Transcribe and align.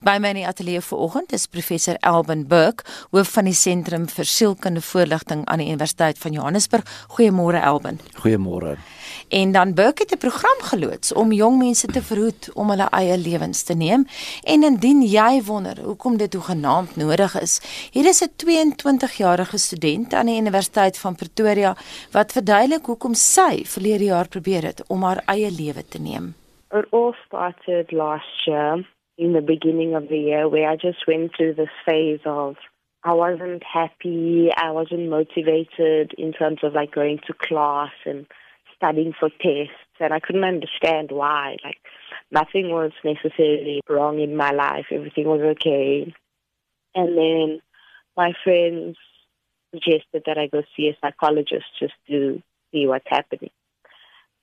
By 0.00 0.14
my 0.16 0.30
in 0.32 0.38
die 0.38 0.46
ateljee 0.48 0.80
vanoggend 0.80 1.32
is 1.36 1.42
professor 1.52 1.98
Elvin 2.08 2.46
Burke, 2.48 2.86
hoof 3.12 3.34
van 3.34 3.44
die 3.44 3.52
Sentrum 3.52 4.06
vir 4.08 4.24
Sielkundige 4.24 4.86
Voorligting 4.88 5.42
aan 5.44 5.60
die 5.60 5.66
Universiteit 5.68 6.16
van 6.18 6.32
Johannesburg. 6.32 6.86
Goeiemôre 7.12 7.58
Elvin. 7.60 7.98
Goeiemôre. 8.22 8.78
En 9.28 9.50
dan 9.52 9.74
Burke 9.76 10.06
het 10.06 10.14
'n 10.14 10.22
program 10.22 10.62
geloods 10.70 11.12
om 11.12 11.32
jong 11.32 11.58
mense 11.58 11.86
te 11.86 12.02
verhoed 12.02 12.48
om 12.54 12.70
hulle 12.70 12.88
eie 12.90 13.18
lewens 13.18 13.62
te 13.62 13.74
neem. 13.74 14.06
En 14.42 14.62
indien 14.62 15.02
jy 15.02 15.42
wonder 15.42 15.80
hoekom 15.84 16.16
dit 16.16 16.34
hoegenaamd 16.34 16.96
nodig 16.96 17.40
is, 17.40 17.60
hier 17.92 18.06
is 18.06 18.22
'n 18.22 18.32
22-jarige 18.36 19.58
student 19.58 20.14
aan 20.14 20.26
die 20.26 20.40
Universiteit 20.40 20.98
van 20.98 21.14
Pretoria 21.14 21.76
wat 22.10 22.32
verduidelik 22.32 22.86
hoekom 22.86 23.14
sy 23.14 23.64
verlede 23.64 24.04
jaar 24.04 24.28
probeer 24.28 24.62
het 24.62 24.82
om 24.86 25.02
haar 25.02 25.22
eie 25.26 25.50
lewe 25.50 25.84
te 25.88 25.98
neem. 25.98 26.34
It 26.72 26.86
all 26.90 27.14
started 27.26 27.92
last 27.92 28.46
year. 28.46 28.86
In 29.20 29.34
the 29.34 29.42
beginning 29.42 29.94
of 29.94 30.08
the 30.08 30.16
year 30.16 30.48
where 30.48 30.70
I 30.70 30.76
just 30.76 31.06
went 31.06 31.32
through 31.36 31.54
this 31.54 31.68
phase 31.86 32.20
of 32.24 32.56
I 33.04 33.12
wasn't 33.12 33.62
happy, 33.62 34.48
I 34.56 34.70
wasn't 34.70 35.10
motivated 35.10 36.14
in 36.16 36.32
terms 36.32 36.60
of 36.62 36.72
like 36.72 36.94
going 36.94 37.20
to 37.26 37.34
class 37.34 37.92
and 38.06 38.26
studying 38.74 39.12
for 39.18 39.28
tests 39.28 39.76
and 40.00 40.14
I 40.14 40.20
couldn't 40.20 40.44
understand 40.44 41.10
why. 41.12 41.58
Like 41.62 41.76
nothing 42.30 42.70
was 42.70 42.92
necessarily 43.04 43.82
wrong 43.90 44.20
in 44.20 44.36
my 44.36 44.52
life, 44.52 44.86
everything 44.90 45.26
was 45.26 45.42
okay. 45.56 46.14
And 46.94 47.18
then 47.18 47.60
my 48.16 48.32
friends 48.42 48.96
suggested 49.70 50.22
that 50.24 50.38
I 50.38 50.46
go 50.46 50.62
see 50.74 50.88
a 50.88 50.96
psychologist 51.02 51.66
just 51.78 51.94
to 52.08 52.42
see 52.72 52.86
what's 52.86 53.04
happening. 53.06 53.50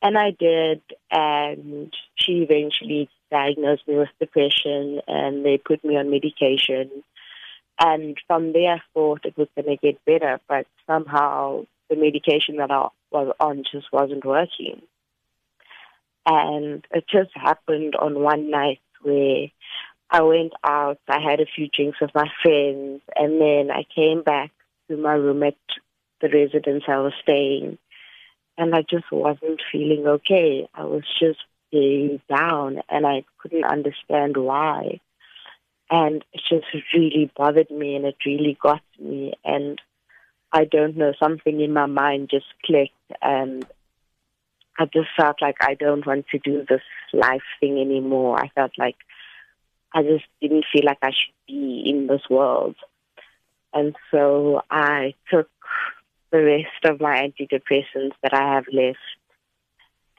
And 0.03 0.15
I 0.19 0.29
did, 0.29 0.83
and 1.09 1.91
she 2.15 2.43
eventually 2.47 3.09
diagnosed 3.31 3.87
me 3.87 3.97
with 3.97 4.09
depression 4.19 5.01
and 5.07 5.45
they 5.45 5.57
put 5.57 5.83
me 5.83 5.97
on 5.97 6.09
medication. 6.09 6.89
And 7.79 8.17
from 8.27 8.53
there, 8.53 8.75
I 8.75 8.81
thought 8.93 9.25
it 9.25 9.37
was 9.37 9.47
going 9.55 9.67
to 9.67 9.77
get 9.77 10.03
better, 10.05 10.39
but 10.47 10.65
somehow 10.87 11.65
the 11.89 11.95
medication 11.95 12.57
that 12.57 12.71
I 12.71 12.87
was 13.11 13.33
on 13.39 13.63
just 13.71 13.91
wasn't 13.91 14.25
working. 14.25 14.81
And 16.25 16.85
it 16.91 17.05
just 17.07 17.31
happened 17.35 17.95
on 17.95 18.19
one 18.19 18.49
night 18.49 18.81
where 19.01 19.47
I 20.09 20.21
went 20.21 20.53
out, 20.63 20.99
I 21.07 21.19
had 21.19 21.39
a 21.39 21.45
few 21.45 21.67
drinks 21.67 21.99
with 22.01 22.11
my 22.15 22.29
friends, 22.41 23.01
and 23.15 23.41
then 23.41 23.69
I 23.71 23.85
came 23.93 24.23
back 24.23 24.51
to 24.89 24.97
my 24.97 25.13
room 25.13 25.43
at 25.43 25.55
the 26.21 26.29
residence 26.29 26.83
I 26.87 26.97
was 26.99 27.13
staying, 27.21 27.77
and 28.57 28.73
I 28.73 28.81
just 28.81 29.11
wasn't 29.11 29.61
feeling 29.71 30.07
okay. 30.07 30.67
I 30.73 30.85
was 30.85 31.03
just 31.19 31.39
very 31.71 32.21
down 32.29 32.81
and 32.89 33.05
I 33.05 33.23
couldn't 33.37 33.65
understand 33.65 34.37
why. 34.37 34.99
And 35.89 36.23
it 36.33 36.41
just 36.49 36.65
really 36.93 37.31
bothered 37.35 37.71
me 37.71 37.95
and 37.95 38.05
it 38.05 38.17
really 38.25 38.57
got 38.61 38.81
me. 38.99 39.33
And 39.45 39.79
I 40.51 40.65
don't 40.65 40.97
know, 40.97 41.13
something 41.19 41.61
in 41.61 41.73
my 41.73 41.85
mind 41.85 42.29
just 42.29 42.47
clicked 42.65 42.93
and 43.21 43.65
I 44.79 44.85
just 44.85 45.09
felt 45.17 45.41
like 45.41 45.57
I 45.61 45.73
don't 45.73 46.05
want 46.05 46.27
to 46.29 46.39
do 46.39 46.65
this 46.67 46.81
life 47.13 47.41
thing 47.59 47.79
anymore. 47.79 48.39
I 48.39 48.49
felt 48.49 48.71
like 48.77 48.97
I 49.93 50.03
just 50.03 50.25
didn't 50.41 50.65
feel 50.71 50.83
like 50.85 50.99
I 51.01 51.11
should 51.11 51.33
be 51.47 51.83
in 51.85 52.07
this 52.07 52.21
world. 52.29 52.75
And 53.73 53.95
so 54.11 54.61
I 54.69 55.15
took 55.31 55.49
the 56.31 56.43
rest 56.43 56.85
of 56.85 57.01
my 57.01 57.15
antidepressants 57.15 58.13
that 58.21 58.33
I 58.33 58.53
have 58.55 58.65
left 58.71 58.97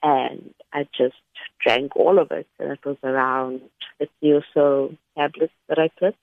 and 0.03 0.55
I 0.73 0.87
just 0.97 1.17
drank 1.63 1.97
all 1.97 2.19
of 2.19 2.31
it. 2.31 2.47
And 2.59 2.73
it 2.73 2.85
was 2.85 2.97
around 3.03 3.61
50 3.99 4.33
or 4.33 4.45
so 4.55 4.95
tablets 5.17 5.53
that 5.69 5.79
I 5.79 5.89
took. 5.99 6.15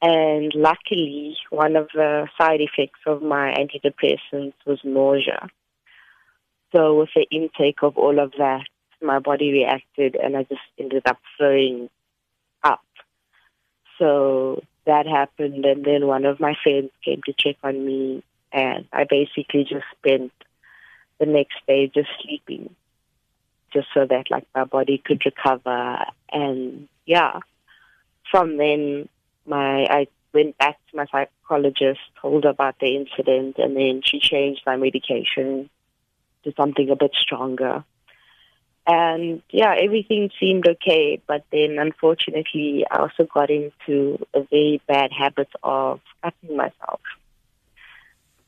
And 0.00 0.52
luckily, 0.54 1.36
one 1.50 1.74
of 1.74 1.88
the 1.92 2.28
side 2.40 2.60
effects 2.60 3.00
of 3.06 3.22
my 3.22 3.52
antidepressants 3.54 4.54
was 4.64 4.78
nausea. 4.84 5.48
So 6.74 7.00
with 7.00 7.08
the 7.16 7.26
intake 7.30 7.82
of 7.82 7.96
all 7.96 8.20
of 8.20 8.32
that, 8.38 8.64
my 9.02 9.18
body 9.18 9.52
reacted 9.52 10.16
and 10.16 10.36
I 10.36 10.42
just 10.44 10.60
ended 10.78 11.02
up 11.06 11.18
throwing 11.36 11.88
up. 12.62 12.84
So 13.98 14.62
that 14.86 15.06
happened 15.06 15.64
and 15.64 15.84
then 15.84 16.06
one 16.06 16.24
of 16.24 16.40
my 16.40 16.54
friends 16.62 16.90
came 17.04 17.22
to 17.26 17.32
check 17.32 17.56
on 17.62 17.84
me 17.84 18.22
and 18.52 18.86
I 18.92 19.04
basically 19.04 19.64
just 19.64 19.84
spent 19.96 20.32
the 21.18 21.26
next 21.26 21.56
day 21.66 21.90
just 21.92 22.08
sleeping 22.22 22.74
just 23.72 23.88
so 23.94 24.06
that 24.06 24.30
like 24.30 24.46
my 24.54 24.64
body 24.64 25.02
could 25.04 25.22
recover. 25.24 26.04
And 26.32 26.88
yeah 27.06 27.40
from 28.30 28.56
then 28.58 29.08
my 29.46 29.84
i 29.84 30.06
went 30.34 30.56
back 30.58 30.76
to 30.90 30.96
my 30.96 31.06
psychologist 31.10 32.00
told 32.20 32.44
her 32.44 32.50
about 32.50 32.78
the 32.80 32.94
incident 32.94 33.56
and 33.58 33.76
then 33.76 34.02
she 34.04 34.20
changed 34.20 34.62
my 34.66 34.76
medication 34.76 35.70
to 36.44 36.52
something 36.56 36.90
a 36.90 36.96
bit 36.96 37.12
stronger. 37.18 37.84
And 38.86 39.42
yeah 39.50 39.74
everything 39.78 40.30
seemed 40.38 40.66
okay 40.66 41.20
but 41.26 41.44
then 41.52 41.78
unfortunately 41.78 42.84
i 42.90 42.98
also 42.98 43.26
got 43.32 43.50
into 43.50 44.24
a 44.34 44.42
very 44.50 44.80
bad 44.86 45.10
habit 45.12 45.48
of 45.62 46.00
cutting 46.22 46.56
myself 46.56 47.00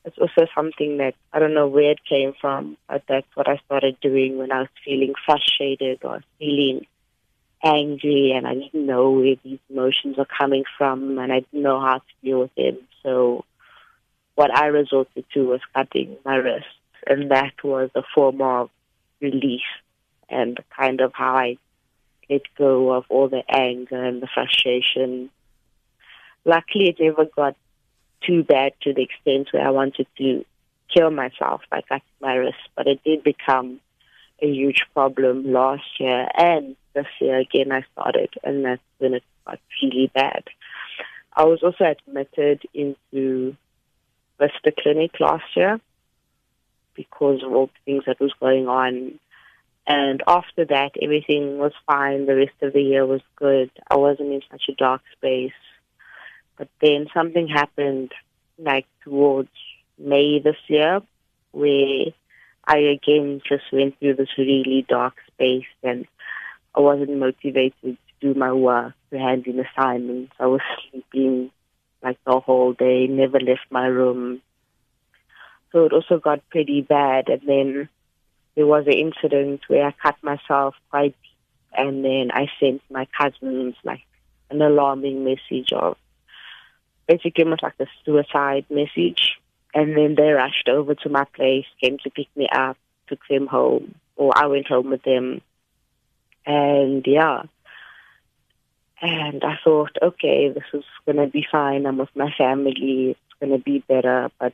it's 0.05 0.19
also 0.19 0.47
something 0.55 0.99
that 0.99 1.15
I 1.33 1.38
don't 1.38 1.55
know 1.55 1.69
where 1.69 1.91
it 1.91 2.05
came 2.09 2.33
from, 2.41 2.77
but 2.88 3.03
that's 3.09 3.27
what 3.34 3.49
I 3.49 3.61
started 3.66 3.99
doing 4.00 4.38
when 4.38 4.50
I 4.50 4.61
was 4.61 4.69
feeling 4.84 5.15
frustrated 5.27 6.05
or 6.05 6.22
feeling 6.38 6.87
angry 7.62 8.33
and 8.34 8.47
I 8.47 8.55
didn't 8.55 8.87
know 8.87 9.11
where 9.11 9.37
these 9.44 9.59
emotions 9.69 10.19
are 10.19 10.27
coming 10.38 10.65
from 10.78 11.19
and 11.19 11.31
I 11.33 11.41
didn't 11.41 11.62
know 11.62 11.81
how 11.81 11.99
to 11.99 12.15
deal 12.22 12.41
with 12.41 12.55
them. 12.55 12.78
So 13.03 13.44
what 14.34 14.56
I 14.56 14.66
resorted 14.66 15.27
to 15.34 15.47
was 15.47 15.61
cutting 15.75 16.17
my 16.25 16.37
wrists 16.37 16.69
and 17.06 17.31
that 17.31 17.53
was 17.62 17.91
a 17.94 18.03
form 18.15 18.41
of 18.41 18.71
relief 19.21 19.61
and 20.31 20.59
kind 20.75 21.03
of 21.03 21.12
how 21.15 21.37
I 21.37 21.59
let 22.31 22.43
go 22.56 22.93
of 22.93 23.05
all 23.11 23.28
the 23.28 23.43
anger 23.49 24.03
and 24.03 24.22
the 24.22 24.28
frustration. 24.32 25.28
Luckily 26.47 26.88
it 26.88 26.97
never 26.99 27.27
got 27.27 27.56
too 28.26 28.42
bad 28.44 28.72
to 28.82 28.92
the 28.92 29.03
extent 29.03 29.48
where 29.53 29.66
I 29.66 29.70
wanted 29.70 30.06
to 30.19 30.44
kill 30.94 31.10
myself 31.10 31.62
by 31.70 31.82
cutting 31.82 32.03
my 32.20 32.34
wrist, 32.34 32.58
but 32.76 32.86
it 32.86 33.03
did 33.04 33.22
become 33.22 33.81
a 34.42 34.47
huge 34.47 34.84
problem 34.94 35.53
last 35.53 36.00
year 36.00 36.26
and 36.36 36.75
this 36.94 37.06
year 37.20 37.38
again 37.38 37.70
I 37.70 37.84
started 37.92 38.31
and 38.42 38.64
that's 38.64 38.82
when 38.98 39.14
it 39.14 39.22
got 39.47 39.60
really 39.82 40.10
bad. 40.12 40.44
I 41.32 41.44
was 41.44 41.62
also 41.62 41.84
admitted 41.84 42.62
into 42.75 43.56
Vista 44.38 44.72
Clinic 44.76 45.20
last 45.20 45.44
year 45.54 45.81
because 46.94 47.42
of 47.44 47.52
all 47.52 47.66
the 47.66 47.72
things 47.84 48.04
that 48.06 48.20
was 48.20 48.32
going 48.41 48.69
on. 48.69 49.19
And 49.87 50.22
after 50.26 50.64
that, 50.66 50.92
everything 51.00 51.58
was 51.58 51.72
fine. 51.87 52.26
The 52.26 52.37
rest 52.37 52.62
of 52.62 52.72
the 52.72 52.82
year 52.82 53.06
was 53.06 53.22
good. 53.37 53.70
I 53.91 53.97
wasn't 53.97 54.32
in 54.32 54.42
such 54.50 54.64
a 54.69 54.75
dark 54.75 55.02
space. 55.16 55.52
But 56.60 56.69
then 56.82 57.06
something 57.15 57.48
happened 57.48 58.12
like 58.59 58.87
towards 59.03 59.48
May 59.98 60.41
this 60.41 60.59
year 60.69 61.00
where 61.53 62.09
I 62.66 62.76
again 62.76 63.41
just 63.48 63.62
went 63.72 63.98
through 63.98 64.16
this 64.16 64.37
really 64.37 64.84
dark 64.87 65.15
space 65.28 65.65
and 65.82 66.06
I 66.75 66.81
wasn't 66.81 67.16
motivated 67.16 67.72
to 67.82 67.97
do 68.20 68.34
my 68.34 68.53
work, 68.53 68.93
to 69.10 69.19
hand 69.19 69.47
in 69.47 69.59
assignments. 69.59 70.34
I 70.38 70.49
was 70.49 70.60
sleeping 70.91 71.50
like 72.03 72.19
the 72.26 72.38
whole 72.41 72.75
day, 72.75 73.06
never 73.06 73.41
left 73.41 73.65
my 73.70 73.87
room. 73.87 74.43
So 75.72 75.87
it 75.87 75.94
also 75.94 76.19
got 76.19 76.47
pretty 76.50 76.82
bad 76.82 77.31
and 77.31 77.41
then 77.47 77.88
there 78.54 78.66
was 78.66 78.87
an 78.87 78.93
incident 78.93 79.62
where 79.69 79.87
I 79.87 79.93
cut 79.93 80.16
myself 80.22 80.75
quite 80.91 81.16
deep 81.22 81.38
and 81.72 82.04
then 82.04 82.28
I 82.34 82.49
sent 82.60 82.82
my 82.91 83.06
cousins 83.19 83.76
like 83.82 84.03
an 84.50 84.60
alarming 84.60 85.25
message 85.25 85.73
of 85.73 85.96
basically 87.11 87.43
almost 87.43 87.65
like 87.65 87.75
a 87.81 87.87
suicide 88.05 88.65
message. 88.71 89.33
And 89.75 89.97
then 89.97 90.15
they 90.15 90.31
rushed 90.31 90.69
over 90.69 90.95
to 90.95 91.09
my 91.09 91.25
place, 91.25 91.67
came 91.83 91.99
to 91.99 92.11
pick 92.11 92.29
me 92.37 92.49
up, 92.53 92.77
took 93.09 93.19
them 93.29 93.49
home, 93.49 93.97
or 94.15 94.33
I 94.37 94.47
went 94.47 94.69
home 94.69 94.91
with 94.91 95.03
them. 95.03 95.41
And 96.47 97.05
yeah. 97.05 97.43
And 99.03 99.43
I 99.43 99.59
thought, 99.65 99.97
okay, 100.01 100.51
this 100.51 100.65
is 100.73 100.85
going 101.05 101.17
to 101.17 101.27
be 101.27 101.45
fine. 101.51 101.85
I'm 101.87 101.99
with 101.99 102.15
my 102.15 102.33
family. 102.39 103.11
It's 103.11 103.41
going 103.41 103.53
to 103.53 103.59
be 103.59 103.83
better. 103.89 104.31
But 104.39 104.53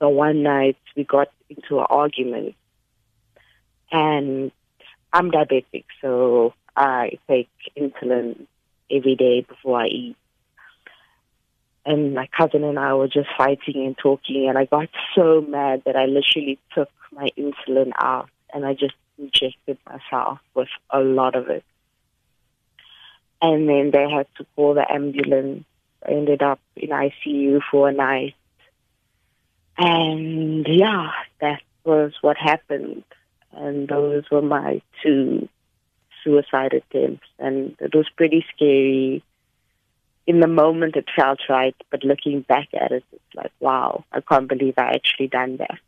the 0.00 0.08
one 0.08 0.42
night 0.42 0.78
we 0.96 1.04
got 1.04 1.28
into 1.48 1.78
an 1.78 1.86
argument. 1.88 2.56
And 3.92 4.50
I'm 5.12 5.30
diabetic, 5.30 5.84
so 6.00 6.54
I 6.76 7.18
take 7.28 7.48
insulin 7.76 8.46
every 8.90 9.14
day 9.14 9.42
before 9.42 9.80
I 9.80 9.86
eat 9.86 10.16
and 11.86 12.14
my 12.14 12.28
cousin 12.36 12.64
and 12.64 12.78
I 12.78 12.94
were 12.94 13.08
just 13.08 13.28
fighting 13.36 13.86
and 13.86 13.96
talking 13.96 14.48
and 14.48 14.58
I 14.58 14.64
got 14.66 14.88
so 15.14 15.40
mad 15.40 15.82
that 15.86 15.96
I 15.96 16.06
literally 16.06 16.58
took 16.74 16.90
my 17.12 17.28
insulin 17.38 17.92
out 17.98 18.28
and 18.52 18.66
I 18.66 18.74
just 18.74 18.94
injected 19.18 19.78
myself 19.86 20.38
with 20.54 20.68
a 20.90 21.00
lot 21.00 21.34
of 21.34 21.48
it. 21.48 21.64
and 23.40 23.68
then 23.68 23.90
they 23.92 24.08
had 24.10 24.26
to 24.36 24.46
call 24.56 24.74
the 24.74 24.90
ambulance. 24.90 25.64
I 26.06 26.12
ended 26.12 26.42
up 26.42 26.60
in 26.76 26.90
ICU 26.90 27.60
for 27.70 27.88
a 27.88 27.92
night. 27.92 28.34
And 29.76 30.66
yeah, 30.68 31.10
that 31.40 31.62
was 31.84 32.12
what 32.20 32.36
happened. 32.36 33.04
And 33.52 33.88
those 33.88 34.24
were 34.30 34.42
my 34.42 34.82
two 35.02 35.48
suicide 36.24 36.74
attempts. 36.74 37.26
And 37.38 37.76
it 37.80 37.94
was 37.94 38.08
pretty 38.16 38.44
scary. 38.54 39.22
In 40.28 40.40
the 40.40 40.46
moment, 40.46 40.96
it 40.96 41.08
felt 41.16 41.40
right, 41.48 41.76
but 41.90 42.04
looking 42.04 42.44
back 42.48 42.68
at 42.74 42.92
it, 42.92 43.04
it's 43.12 43.34
like, 43.34 43.52
wow, 43.60 44.04
I 44.12 44.20
can't 44.20 44.48
believe 44.48 44.74
I 44.76 44.92
actually 44.98 45.28
done 45.28 45.56
that. 45.56 45.78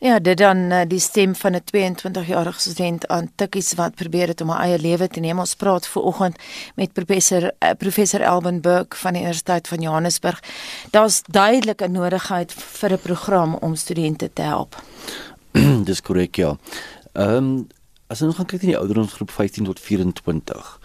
Ja, 0.00 0.18
dit 0.18 0.38
dan 0.38 0.56
uh, 0.56 0.80
die 0.88 0.98
stem 0.98 1.34
van 1.34 1.52
'n 1.52 1.64
22-jarige 1.76 2.60
student 2.60 3.08
aan 3.08 3.30
Tikkies 3.34 3.74
wat 3.74 3.94
probeer 3.94 4.26
het 4.26 4.40
om 4.40 4.48
haar 4.48 4.62
eie 4.62 4.78
lewe 4.78 5.08
te 5.08 5.20
neem. 5.20 5.38
Ons 5.38 5.54
praat 5.54 5.88
ver 5.88 6.02
oggend 6.02 6.38
met 6.74 6.92
professor 6.92 7.42
uh, 7.42 7.70
professor 7.78 8.20
Elvin 8.20 8.60
Burke 8.60 8.96
van 8.96 9.12
die 9.12 9.20
Universiteit 9.20 9.68
van 9.68 9.80
Johannesburg. 9.80 10.42
Daar's 10.90 11.22
duidelik 11.22 11.82
'n 11.82 11.92
nodigheid 11.92 12.52
vir 12.52 12.92
'n 12.92 12.98
program 12.98 13.54
om 13.54 13.74
studente 13.74 14.32
te 14.32 14.42
help. 14.42 14.76
Dis 15.88 16.02
korrek 16.02 16.34
ja. 16.34 16.56
Ehm 17.12 17.36
um, 17.36 17.66
as 18.06 18.22
ons 18.22 18.34
gaan 18.34 18.46
kyk 18.46 18.62
na 18.62 18.68
die 18.68 18.78
ouderdomsgroep 18.78 19.30
15 19.30 19.64
tot 19.64 19.80
24. 19.80 20.79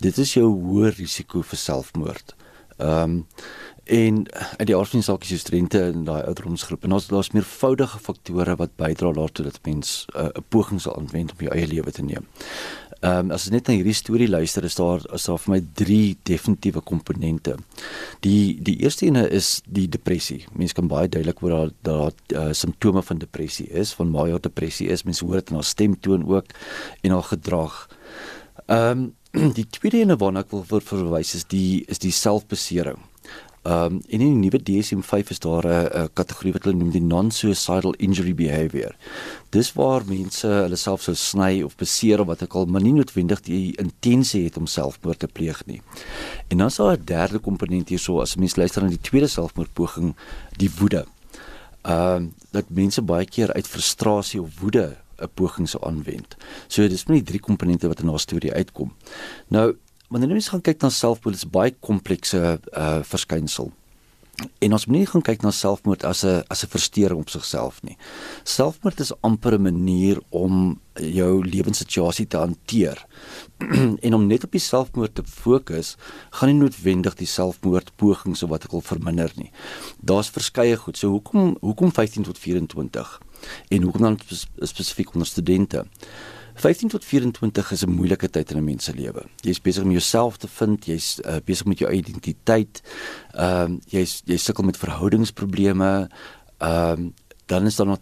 Dit 0.00 0.16
is 0.16 0.30
jou 0.32 0.46
hoë 0.48 0.94
risiko 0.96 1.42
vir 1.44 1.60
selfmoord. 1.60 2.36
Ehm 2.80 3.18
um, 3.20 3.26
en 3.90 4.18
uit 4.30 4.68
die 4.68 4.74
aard 4.76 4.92
van 4.92 5.00
die 5.00 5.06
saak 5.06 5.24
is 5.26 5.30
jy 5.32 5.38
studente 5.40 5.80
in 5.90 6.04
daai 6.06 6.20
ouderdomsgroep 6.20 6.84
en 6.86 6.92
daar's 6.94 7.08
daar's 7.10 7.32
meervoudige 7.34 7.98
faktore 7.98 8.54
wat 8.60 8.76
bydra 8.78 9.10
daartoe 9.16 9.48
dat 9.48 9.58
mens 9.66 10.06
uh, 10.14 10.28
'n 10.28 10.38
uh, 10.38 10.42
poging 10.48 10.80
sal 10.80 10.94
aanwend 10.96 11.32
om 11.32 11.42
jou 11.42 11.50
eie 11.56 11.66
lewe 11.66 11.92
te 11.92 12.02
neem. 12.02 12.28
Ehm 13.00 13.18
um, 13.18 13.30
as 13.34 13.44
jy 13.44 13.52
net 13.56 13.68
na 13.68 13.74
hierdie 13.74 13.96
storie 13.96 14.28
luister 14.28 14.64
is 14.64 14.78
daar 14.78 15.04
is 15.12 15.24
daar 15.26 15.38
vir 15.38 15.54
my 15.54 15.60
drie 15.74 16.16
definitiewe 16.22 16.80
komponente. 16.80 17.56
Die 18.20 18.62
die 18.62 18.76
eerste 18.84 19.06
ene 19.06 19.28
is 19.28 19.60
die 19.66 19.88
depressie. 19.88 20.44
Mense 20.52 20.74
kan 20.74 20.88
baie 20.88 21.08
duidelik 21.08 21.38
hoor 21.38 21.50
daar 21.50 21.70
daar 21.82 22.12
uh, 22.46 22.52
simptome 22.52 23.02
van 23.02 23.18
depressie 23.18 23.66
is, 23.66 23.92
van 23.92 24.08
major 24.08 24.40
depressie 24.40 24.88
is. 24.88 25.04
Mense 25.04 25.24
hoor 25.24 25.34
dit 25.34 25.50
in 25.50 25.54
haar 25.54 25.64
stemtoon 25.64 26.28
ook 26.28 26.46
en 27.00 27.10
haar 27.10 27.28
gedrag. 27.34 27.88
Ehm 28.66 28.98
um, 28.98 29.14
die 29.58 29.66
tweede 29.70 30.00
ene 30.02 30.16
waarna 30.18 30.42
ek 30.42 30.50
wil 30.50 30.82
verwys 30.82 31.36
is 31.38 31.46
die 31.50 31.84
is 31.88 32.02
die 32.02 32.14
selfbesering. 32.14 32.98
Ehm 33.60 33.98
um, 33.98 33.98
in 34.08 34.22
die 34.24 34.30
nuwe 34.32 34.58
DSM-5 34.58 35.30
is 35.34 35.42
daar 35.44 35.66
'n 35.68 36.08
kategorie 36.14 36.52
wat 36.52 36.64
hulle 36.64 36.78
noem 36.78 36.90
die 36.90 37.02
non-suicidal 37.04 37.94
injury 37.98 38.34
behavior. 38.34 38.96
Dis 39.50 39.72
waar 39.76 40.02
mense 40.06 40.48
hulle 40.48 40.76
self 40.76 41.02
sou 41.02 41.14
sny 41.14 41.62
of 41.62 41.76
beseer 41.76 42.20
of 42.20 42.26
wat 42.26 42.42
ook 42.42 42.54
al, 42.54 42.66
maar 42.66 42.82
nie 42.82 42.92
noodwendig 42.92 43.40
die 43.40 43.76
intensie 43.76 44.44
het 44.44 44.56
om 44.56 44.66
selfmoord 44.66 45.18
te 45.18 45.28
pleeg 45.28 45.62
nie. 45.66 45.82
En 46.48 46.58
dan 46.58 46.66
is 46.66 46.76
daar 46.76 46.96
'n 46.96 47.04
derde 47.04 47.38
komponent 47.38 47.88
hierso 47.88 48.20
as 48.20 48.36
mense 48.36 48.56
luister 48.56 48.82
na 48.82 48.88
die 48.88 49.00
tweede 49.10 49.28
selfmoordpoging, 49.28 50.16
die 50.56 50.70
woede. 50.78 51.06
Ehm 51.82 52.16
um, 52.16 52.32
dat 52.50 52.64
mense 52.68 53.02
baie 53.02 53.26
keer 53.26 53.52
uit 53.52 53.66
frustrasie 53.66 54.42
of 54.42 54.60
woede 54.60 54.96
'n 55.20 55.28
poging 55.34 55.68
sou 55.68 55.84
aanwend. 55.84 56.36
So 56.68 56.88
dis 56.88 57.06
net 57.06 57.26
drie 57.26 57.40
komponente 57.40 57.88
wat 57.88 58.00
in 58.00 58.08
haar 58.08 58.20
storie 58.20 58.52
uitkom. 58.52 58.92
Nou 59.48 59.76
wanneer 60.08 60.28
mens 60.28 60.48
gaan 60.48 60.60
kyk 60.60 60.82
na 60.82 60.88
selfmoord 60.88 61.36
is 61.36 61.50
baie 61.50 61.74
komplekse 61.80 62.60
uh 62.72 63.02
verskynsel. 63.02 63.72
En 64.58 64.72
ons 64.72 64.86
moet 64.86 65.02
nie 65.02 65.08
gaan 65.08 65.24
kyk 65.24 65.42
na 65.44 65.50
selfmoord 65.52 66.04
as 66.04 66.24
'n 66.24 66.42
as 66.48 66.64
'n 66.64 66.72
verstoring 66.74 67.20
op 67.20 67.28
sigself 67.28 67.82
nie. 67.82 67.96
Selfmoord 68.44 69.00
is 69.00 69.12
amper 69.20 69.54
'n 69.54 69.62
manier 69.62 70.20
om 70.30 70.80
jou 70.94 71.44
lewenssituasie 71.44 72.26
te 72.26 72.36
hanteer. 72.36 73.06
en 74.06 74.14
om 74.14 74.26
net 74.26 74.44
op 74.44 74.52
die 74.52 74.60
selfmoord 74.60 75.14
te 75.14 75.22
fokus, 75.24 75.96
gaan 76.30 76.48
nie 76.48 76.58
noodwendig 76.58 77.14
die 77.14 77.26
selfmoordpogings 77.26 78.42
of 78.42 78.50
wat 78.50 78.64
ek 78.64 78.72
al 78.72 78.80
verminder 78.80 79.32
nie. 79.36 79.50
Daar's 80.00 80.30
verskeie 80.30 80.76
goed. 80.76 80.96
So 80.96 81.08
hoekom 81.08 81.56
hoekom 81.60 81.92
15 81.92 82.22
tot 82.22 82.38
24? 82.38 83.20
En 83.68 83.82
hoekom 83.82 84.02
dan 84.02 84.18
spesifiek 84.58 85.12
onder 85.12 85.26
studente? 85.26 85.86
15 86.54 86.88
tot 86.88 87.04
24 87.04 87.70
is 87.70 87.84
'n 87.84 87.90
moeilike 87.90 88.30
tyd 88.30 88.50
in 88.50 88.56
'n 88.56 88.64
mens 88.64 88.84
se 88.84 88.94
lewe. 88.94 89.22
Jy's 89.40 89.60
besig 89.60 89.82
om 89.82 89.90
jouself 89.90 90.36
te 90.36 90.48
vind, 90.48 90.84
jy's 90.84 91.18
uh, 91.24 91.36
besig 91.44 91.66
met 91.66 91.78
jou 91.78 91.92
identiteit. 91.92 92.82
Ehm 93.32 93.72
uh, 93.72 93.78
jy's 93.86 94.22
jy 94.24 94.36
sukkel 94.36 94.64
met 94.64 94.76
verhoudingsprobleme. 94.76 96.08
Ehm 96.58 97.00
uh, 97.00 97.10
dan 97.46 97.66
is 97.66 97.76
daar 97.76 97.86
nog 97.86 97.98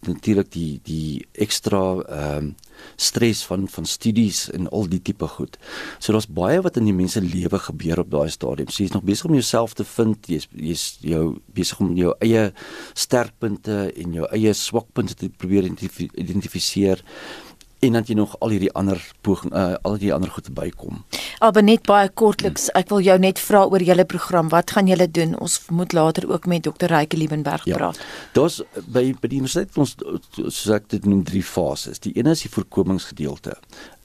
natuurlik 0.00 0.52
die 0.52 0.80
die 0.82 1.26
ekstra 1.32 1.94
ehm 1.94 2.46
uh, 2.46 2.52
stres 2.96 3.42
van 3.48 3.68
van 3.68 3.86
studies 3.88 4.44
en 4.50 4.68
al 4.70 4.88
die 4.90 5.00
tipe 5.02 5.26
goed. 5.36 5.58
So 5.98 6.12
daar's 6.12 6.28
baie 6.28 6.60
wat 6.62 6.76
in 6.80 6.88
die 6.88 6.96
mense 6.96 7.20
lewe 7.20 7.58
gebeur 7.58 8.02
op 8.02 8.10
daai 8.10 8.30
stadium. 8.30 8.70
So 8.70 8.82
jy's 8.82 8.94
nog 8.94 9.06
besig 9.08 9.30
om 9.30 9.36
jouself 9.38 9.74
te 9.78 9.84
vind, 9.84 10.28
jy's 10.28 10.48
jy's 10.52 10.86
jou 11.00 11.24
besig 11.54 11.80
om 11.80 11.94
jou 11.98 12.14
eie 12.24 12.50
sterkpunte 12.94 13.88
en 13.92 14.18
jou 14.18 14.28
eie 14.32 14.54
swakpunte 14.56 15.16
te 15.18 15.30
probeer 15.30 15.68
identifiseer 15.68 17.02
en 17.82 17.92
dan 17.92 18.04
jy 18.06 18.14
nog 18.14 18.36
al 18.38 18.52
hierdie 18.54 18.70
ander 18.78 19.00
poging 19.26 19.50
uh, 19.54 19.74
al 19.82 19.96
die 19.98 20.12
ander 20.14 20.30
goed 20.30 20.46
bykom. 20.54 21.00
Aber 21.42 21.64
net 21.66 21.82
baie 21.88 22.10
kortliks, 22.14 22.68
ek 22.78 22.92
wil 22.94 23.02
jou 23.02 23.16
net 23.18 23.40
vra 23.42 23.64
oor 23.66 23.82
julle 23.82 24.04
program. 24.06 24.52
Wat 24.52 24.70
gaan 24.70 24.86
julle 24.86 25.08
doen? 25.10 25.34
Ons 25.42 25.58
moet 25.74 25.92
later 25.96 26.28
ook 26.30 26.46
met 26.46 26.62
Dr. 26.62 26.86
Ryke 26.92 27.18
Liebenberg 27.18 27.66
ja, 27.66 27.80
praat. 27.80 27.98
Daar's 28.38 28.60
by 28.86 29.08
by 29.18 29.32
die 29.32 29.40
universiteit 29.42 29.80
ons 29.82 29.96
soos 30.38 30.68
ek 30.76 30.86
dit 30.94 31.08
noem 31.10 31.24
drie 31.26 31.42
fases. 31.42 31.98
Die 32.06 32.14
een 32.14 32.30
is 32.30 32.44
die 32.46 32.52
voorkomingsgedeelte. 32.54 33.58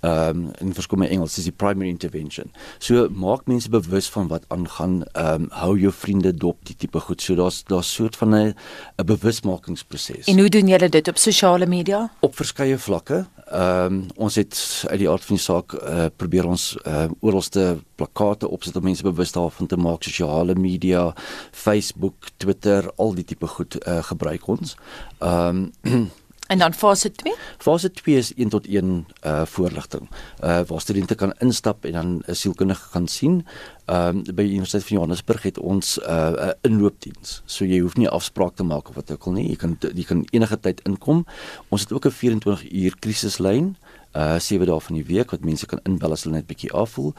Ehm 0.08 0.30
um, 0.30 0.52
in 0.60 0.74
verskillende 0.74 1.12
Engels 1.12 1.38
is 1.38 1.44
die 1.44 1.52
primary 1.52 1.90
intervention. 1.90 2.52
So 2.80 3.08
maak 3.12 3.46
mense 3.46 3.70
bewus 3.70 4.10
van 4.10 4.28
wat 4.28 4.46
aangaan. 4.48 5.04
Ehm 5.12 5.42
um, 5.42 5.48
hou 5.52 5.78
jou 5.80 5.92
vriende 5.94 6.34
dop, 6.34 6.66
die 6.66 6.76
tipe 6.76 7.00
goed. 7.00 7.22
So 7.22 7.36
daar's 7.36 7.64
daar's 7.64 7.94
soort 7.94 8.16
van 8.16 8.36
'n 8.36 8.54
'n 8.98 9.06
bewusmakingsproses. 9.06 10.26
En 10.26 10.40
hoe 10.40 10.50
doen 10.50 10.68
julle 10.68 10.90
dit 10.90 11.08
op 11.08 11.18
sosiale 11.18 11.66
media? 11.66 12.12
Op 12.20 12.36
verskeie 12.36 12.78
vlakke. 12.78 13.26
Ehm 13.46 13.94
um, 13.94 14.06
ons 14.16 14.36
het 14.36 14.84
uit 14.88 15.00
die 15.00 15.10
aard 15.10 15.26
van 15.26 15.36
die 15.36 15.44
saak 15.44 15.74
uh, 15.74 16.06
probeer 16.16 16.46
ons 16.48 16.78
uh, 16.88 17.06
oralste 17.20 17.80
plakate 17.96 18.48
opsit 18.48 18.76
om 18.76 18.84
mense 18.84 19.04
bewus 19.04 19.32
daarvan 19.32 19.68
te 19.68 19.78
maak 19.78 20.04
sosiale 20.04 20.56
media, 20.56 21.14
Facebook, 21.52 22.16
Twitter, 22.38 22.92
al 22.96 23.14
die 23.14 23.24
tipe 23.24 23.48
goed 23.48 23.88
uh, 23.88 24.04
gebruik 24.04 24.48
ons. 24.48 24.78
Ehm 25.20 25.70
um, 25.82 26.12
En 26.48 26.58
dan 26.58 26.74
fase 26.74 27.12
2? 27.12 27.34
Fase 27.58 27.92
2 27.92 28.16
is 28.16 28.34
1 28.34 28.50
tot 28.50 28.68
1 28.68 29.08
uh 29.24 29.46
voorligting. 29.46 30.10
Uh 30.44 30.62
waar 30.68 30.82
studente 30.82 31.16
kan 31.16 31.34
instap 31.40 31.86
en 31.86 31.92
dan 31.92 32.22
'n 32.26 32.36
sielkundige 32.36 32.90
gaan 32.90 33.08
sien. 33.08 33.46
Ehm 33.86 34.18
um, 34.18 34.36
by 34.36 34.42
Universiteit 34.42 34.84
van 34.84 34.96
Johannesburg 34.96 35.42
het 35.44 35.60
ons 35.60 36.00
'n 36.00 36.10
uh, 36.10 36.48
'n 36.48 36.54
inloopdiens. 36.62 37.42
So 37.46 37.66
jy 37.66 37.80
hoef 37.80 37.96
nie 37.96 38.10
afspraak 38.10 38.56
te 38.56 38.64
maak 38.64 38.90
of 38.90 38.96
wat 38.96 39.12
ook 39.12 39.24
al 39.24 39.32
nie. 39.32 39.50
Jy 39.50 39.56
kan 39.56 39.78
jy 39.80 40.04
kan 40.04 40.28
enige 40.30 40.60
tyd 40.60 40.82
inkom. 40.84 41.26
Ons 41.68 41.82
het 41.82 41.94
ook 41.94 42.06
'n 42.06 42.12
24 42.12 42.72
uur 42.72 42.96
krisislyn 43.00 43.76
uh 44.18 44.38
sewe 44.42 44.66
dae 44.66 44.80
van 44.82 44.98
die 44.98 45.06
week 45.06 45.32
wat 45.32 45.46
mense 45.46 45.68
kan 45.70 45.82
inbel 45.86 46.16
as 46.16 46.24
hulle 46.26 46.36
net 46.40 46.48
bietjie 46.50 46.72
afvoel. 46.74 47.14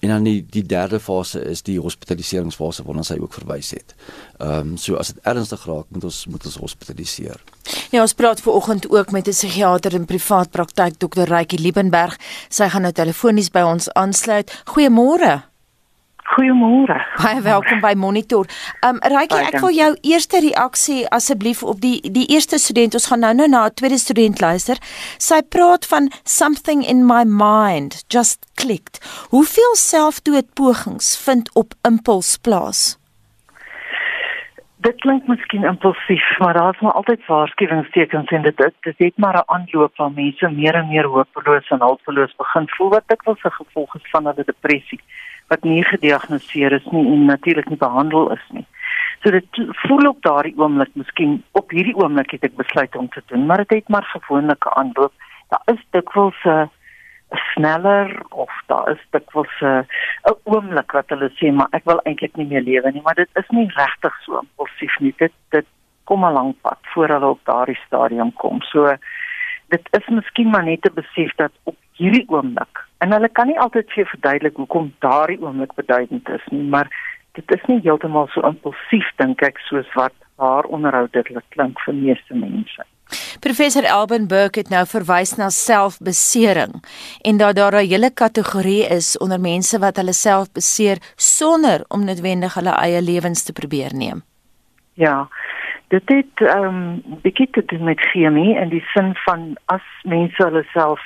En 0.00 0.08
dan 0.14 0.26
die 0.28 0.40
die 0.44 0.64
derde 0.66 1.00
fase 1.00 1.40
is 1.48 1.62
die 1.66 1.78
hospitaliseringsfase 1.80 2.84
waarna 2.86 3.04
sy 3.06 3.16
ook 3.20 3.36
verwys 3.40 3.72
het. 3.76 3.94
Ehm 4.38 4.72
um, 4.72 4.76
so 4.76 4.96
as 5.00 5.12
dit 5.14 5.22
ernstig 5.22 5.66
raak, 5.66 5.86
moet 5.88 6.04
ons 6.04 6.26
moet 6.26 6.46
ons 6.46 6.58
hospitaliseer. 6.64 7.40
Ja, 7.90 8.00
ons 8.00 8.16
praat 8.18 8.40
ver 8.40 8.52
oggend 8.52 8.90
ook 8.90 9.10
met 9.10 9.28
'n 9.28 9.30
psigiater 9.30 9.94
in 9.94 10.04
privaat 10.04 10.50
praktyk, 10.50 10.98
Dr. 10.98 11.24
Rykie 11.28 11.60
Liebenberg. 11.60 12.18
Sy 12.48 12.68
gaan 12.68 12.82
nou 12.82 12.92
telefonies 12.92 13.50
by 13.50 13.62
ons 13.62 13.92
aansluit. 13.92 14.62
Goeiemôre. 14.64 15.51
Goeiemôre. 16.32 16.96
Baie 17.20 17.42
welkom 17.44 17.82
by 17.84 17.92
Monitor. 17.92 18.46
Um 18.86 18.96
Rykie, 19.04 19.40
ek 19.50 19.58
wil 19.60 19.74
jou 19.76 19.90
eerste 20.00 20.40
reaksie 20.40 21.02
asseblief 21.12 21.60
op 21.60 21.82
die 21.82 21.98
die 22.14 22.24
eerste 22.32 22.56
student. 22.62 22.96
Ons 22.96 23.10
gaan 23.10 23.20
nou 23.20 23.34
nou 23.36 23.48
na 23.52 23.66
'n 23.68 23.74
tweede 23.76 23.98
student 24.00 24.40
luister. 24.40 24.80
Sy 25.18 25.42
praat 25.44 25.84
van 25.92 26.08
something 26.24 26.80
in 26.88 27.04
my 27.04 27.24
mind 27.28 28.04
just 28.08 28.48
clicked. 28.56 28.96
Hoeveel 29.28 29.74
selfdoodpogings 29.76 31.20
vind 31.24 31.52
op 31.54 31.74
impuls 31.84 32.38
plaas? 32.40 32.96
Dit 34.80 34.96
klink 35.04 35.26
miskien 35.26 35.64
impulsief, 35.64 36.38
maar 36.38 36.54
daar 36.54 36.74
is 36.74 36.80
maar 36.80 36.92
altyd 36.92 37.26
waarskuwingstekens 37.26 38.30
en 38.30 38.42
dit 38.42 38.56
dit, 38.56 38.74
dit 38.80 38.98
het 38.98 39.16
maar 39.16 39.36
'n 39.36 39.52
aanloop 39.52 39.92
van 39.94 40.14
mense 40.14 40.48
meer 40.48 40.74
en 40.74 40.88
meer 40.88 41.06
hopeloos 41.06 41.68
en 41.68 41.80
hulpeloos 41.80 42.34
begin 42.36 42.68
voel 42.68 42.88
wat 42.88 43.04
ek 43.06 43.22
wil 43.22 43.36
se 43.36 43.50
gevolg 43.50 43.94
is 43.94 44.10
van 44.10 44.26
hulle 44.26 44.44
depressie 44.44 45.00
wat 45.48 45.64
nie 45.64 45.84
gediagnoseer 45.84 46.72
is 46.72 46.86
nie 46.90 47.06
en 47.12 47.24
natuurlik 47.24 47.68
nie 47.68 47.80
behandel 47.80 48.30
is 48.32 48.44
nie. 48.50 48.66
So 49.22 49.30
dit 49.30 49.58
voel 49.86 50.08
op 50.08 50.22
daardie 50.22 50.54
oomblik, 50.58 50.94
miskien 50.98 51.42
op 51.52 51.70
hierdie 51.70 51.96
oomblik 51.96 52.30
het 52.34 52.44
ek 52.44 52.56
besluit 52.56 52.96
om 52.96 53.08
te 53.08 53.22
doen, 53.26 53.46
maar 53.46 53.62
dit 53.62 53.70
het 53.78 53.88
maar 53.88 54.08
gewoonlik 54.14 54.64
'n 54.66 54.78
aanloop. 54.80 55.12
Daar 55.48 55.74
is 55.74 55.82
dikwels 55.90 56.40
'n 56.44 56.70
sneller 57.54 58.22
of 58.28 58.50
daar 58.66 58.90
is 58.90 59.02
dikwels 59.10 59.60
'n 59.60 59.86
'n 60.30 60.36
oomblik 60.44 60.92
wat 60.92 61.08
hulle 61.08 61.30
sê 61.38 61.52
maar 61.52 61.70
ek 61.70 61.84
wil 61.84 62.00
eintlik 62.04 62.36
nie 62.36 62.46
meer 62.46 62.62
lewe 62.62 62.90
nie, 62.90 63.02
maar 63.02 63.14
dit 63.14 63.28
is 63.34 63.48
nie 63.48 63.68
regtig 63.74 64.14
so 64.22 64.38
impulsief 64.38 64.98
nie. 65.00 65.14
Dit 65.16 65.32
dit 65.50 65.66
kom 66.04 66.24
'n 66.24 66.32
lang 66.32 66.54
pad 66.60 66.78
voor 66.82 67.08
hulle 67.08 67.26
op 67.26 67.40
daardie 67.44 67.78
stadium 67.86 68.32
kom. 68.32 68.60
So 68.60 68.96
dit 69.68 69.88
is 69.90 70.08
miskien 70.08 70.50
maar 70.50 70.64
net 70.64 70.82
te 70.82 70.90
besef 70.90 71.34
dat 71.36 71.52
op 71.62 71.76
hierdie 71.92 72.28
oomblik. 72.28 72.84
En 73.02 73.12
hulle 73.12 73.28
kan 73.34 73.48
nie 73.50 73.58
altyd 73.58 73.90
vir 73.90 74.06
verduidelik 74.06 74.56
hoekom 74.62 74.92
daardie 75.02 75.40
oomblik 75.42 75.74
beduidend 75.74 76.28
is 76.28 76.44
nie, 76.54 76.62
maar 76.74 76.90
dit 77.38 77.54
is 77.56 77.62
nie 77.66 77.80
heeltemal 77.82 78.28
so 78.30 78.44
impulsief 78.46 79.08
dink 79.18 79.42
ek 79.42 79.58
soos 79.66 79.88
wat 79.98 80.14
haar 80.42 80.68
onderhoud 80.76 81.12
dit 81.16 81.30
klink 81.54 81.80
vir 81.86 81.96
meeste 81.98 82.36
mense. 82.38 82.86
Professor 83.42 83.86
Alban 83.90 84.28
Burke 84.30 84.62
het 84.62 84.70
nou 84.72 84.84
verwys 84.88 85.34
na 85.36 85.48
selfbesering 85.50 86.78
en 87.28 87.40
dat 87.42 87.56
daar 87.56 87.76
'n 87.80 87.88
hele 87.90 88.10
kategorie 88.10 88.84
is 88.98 89.18
onder 89.18 89.40
mense 89.40 89.78
wat 89.78 89.96
hulle 89.96 90.12
self 90.12 90.52
beseer 90.52 90.98
sonder 91.16 91.84
om 91.88 92.04
noodwendig 92.04 92.54
hulle 92.54 92.74
eie 92.84 93.02
lewens 93.02 93.42
te 93.44 93.52
probeer 93.52 93.94
neem. 93.94 94.22
Ja. 94.94 95.28
Dit 95.88 96.02
het 96.06 96.36
ehm 96.48 96.64
um, 96.64 97.02
bietjie 97.22 97.50
te 97.50 97.64
doen 97.64 97.84
met 97.84 98.00
chemie 98.00 98.56
in 98.56 98.68
die 98.68 98.84
sin 98.94 99.14
van 99.14 99.56
as 99.66 99.82
mense 100.02 100.44
hulle 100.44 100.64
self 100.72 101.00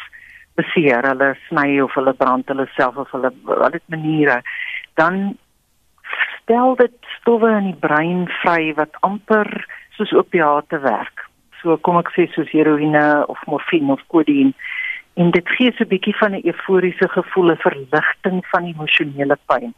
beseer, 0.56 1.06
hulle 1.06 1.34
sny 1.48 1.80
of 1.84 1.94
hulle 1.94 2.14
brand 2.14 2.48
hulle 2.48 2.66
self 2.76 2.96
of 2.96 3.10
hulle 3.12 3.32
dit 3.72 3.86
maniere, 3.92 4.40
dan 4.96 5.36
stel 6.38 6.76
dit 6.76 6.96
stowwe 7.18 7.50
in 7.58 7.72
die 7.72 7.80
brein 7.80 8.26
vry 8.42 8.72
wat 8.78 8.96
amper 9.06 9.48
soos 9.96 10.12
opiate 10.12 10.78
werk. 10.84 11.24
So 11.62 11.76
kom 11.76 11.98
ek 12.00 12.12
sê 12.14 12.28
soos 12.34 12.52
heroïne 12.54 13.04
of 13.32 13.40
morfine 13.50 13.96
of 13.96 14.04
kodien 14.12 14.52
en 15.16 15.32
dit 15.32 15.48
gee 15.56 15.72
so 15.72 15.84
'n 15.84 15.92
bietjie 15.94 16.16
van 16.20 16.34
'n 16.34 16.44
euforiese 16.44 17.08
gevoel, 17.08 17.50
'n 17.52 17.64
verligting 17.64 18.44
van 18.52 18.64
emosionele 18.64 19.36
pyn. 19.48 19.74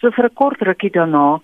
So 0.00 0.10
vir 0.10 0.26
'n 0.26 0.34
kort 0.34 0.62
rukkie 0.62 0.90
daarna 0.90 1.40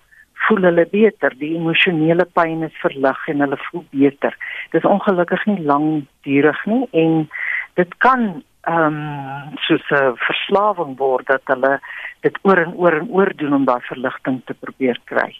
voel 0.47 0.63
hulle 0.67 0.85
beter, 0.85 1.31
die 1.39 1.55
emosionele 1.55 2.25
pyn 2.25 2.63
is 2.63 2.81
verlig 2.81 3.27
en 3.27 3.39
hulle 3.39 3.57
voel 3.69 3.85
beter. 3.91 4.33
Dit 4.71 4.83
is 4.83 4.89
ongelukkig 4.89 5.45
nie 5.45 5.61
lankdurig 5.71 6.65
nie 6.65 6.87
en 6.91 7.29
dit 7.75 7.97
kan 7.97 8.43
ehm 8.63 8.95
um, 8.95 9.57
soos 9.65 9.85
'n 9.91 10.15
verslawing 10.15 10.97
word 10.97 11.27
dat 11.27 11.41
hulle 11.51 11.79
dit 12.21 12.37
oor 12.41 12.57
en 12.57 12.73
oor 12.73 12.93
en 12.99 13.09
oor 13.09 13.31
doen 13.35 13.53
om 13.53 13.65
daai 13.65 13.81
verligting 13.81 14.41
te 14.45 14.53
probeer 14.53 14.99
kry. 15.05 15.31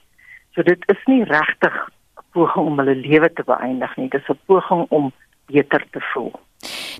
So 0.54 0.64
dit 0.64 0.84
is 0.92 1.06
nie 1.06 1.24
regtig 1.24 1.76
poging 2.34 2.66
om 2.68 2.80
hulle 2.82 2.96
lewe 2.96 3.30
te 3.34 3.44
beëindig 3.44 3.96
nie. 3.98 4.10
Dis 4.10 4.30
'n 4.30 4.40
poging 4.46 4.86
om 4.90 5.12
beter 5.48 5.84
te 5.92 6.02
voel. 6.14 6.34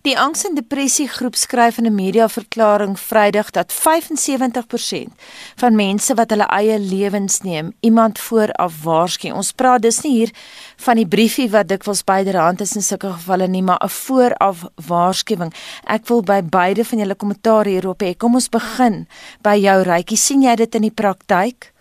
Die 0.02 0.16
angs 0.18 0.42
en 0.48 0.56
depressie 0.58 1.08
groep 1.08 1.36
skryf 1.36 1.78
in 1.78 1.86
'n 1.86 1.96
media 1.96 2.28
verklaring 2.28 2.98
Vrydag 3.00 3.52
dat 3.52 3.74
75% 3.74 5.14
van 5.56 5.76
mense 5.76 6.14
wat 6.16 6.30
hulle 6.30 6.48
eie 6.50 6.80
lewens 6.80 7.42
neem, 7.42 7.74
iemand 7.80 8.20
vooraf 8.20 8.84
waarsku. 8.84 9.32
Ons 9.32 9.52
praat 9.52 9.82
dus 9.82 10.02
nie 10.02 10.12
hier 10.12 10.32
van 10.78 10.96
die 10.96 11.08
briefie 11.08 11.50
wat 11.50 11.68
dikwels 11.68 12.04
byderhand 12.04 12.62
is 12.62 12.76
in 12.76 12.82
sulke 12.82 13.08
gevalle 13.08 13.48
nie, 13.48 13.62
maar 13.62 13.80
'n 13.84 13.90
vooraf 13.90 14.66
waarskuwing. 14.88 15.54
Ek 15.86 16.08
wil 16.08 16.22
by 16.22 16.42
beide 16.42 16.86
van 16.86 17.00
julle 17.00 17.16
kommentaar 17.16 17.66
hierop 17.66 18.02
hê. 18.02 18.18
Kom 18.18 18.34
ons 18.34 18.50
begin 18.50 19.08
by 19.42 19.58
jou 19.58 19.82
Rykie. 19.84 20.18
sien 20.18 20.42
jy 20.42 20.56
dit 20.56 20.76
in 20.76 20.82
die 20.82 20.92
praktyk? 20.92 21.72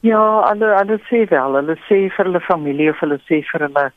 Ja, 0.00 0.48
hulle 0.50 0.76
hulle 0.76 0.98
sê 1.08 1.28
wel, 1.30 1.54
hulle 1.54 1.76
sê 1.88 2.10
vir 2.12 2.26
hulle 2.26 2.40
familie 2.40 2.90
of 2.90 2.98
hulle 3.00 3.18
sê 3.24 3.40
vir 3.52 3.60
hulle 3.60 3.92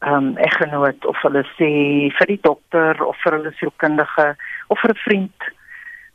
um, 0.00 0.36
eggenoot 0.36 1.06
of 1.06 1.16
hulle 1.24 1.42
sê 1.56 1.70
vir 2.18 2.32
die 2.32 2.40
dokter 2.42 3.02
of 3.04 3.18
vir 3.24 3.38
hulle 3.38 3.52
sielkundige 3.58 4.26
of 4.68 4.80
vir 4.82 4.94
'n 4.94 5.02
vriend. 5.04 5.48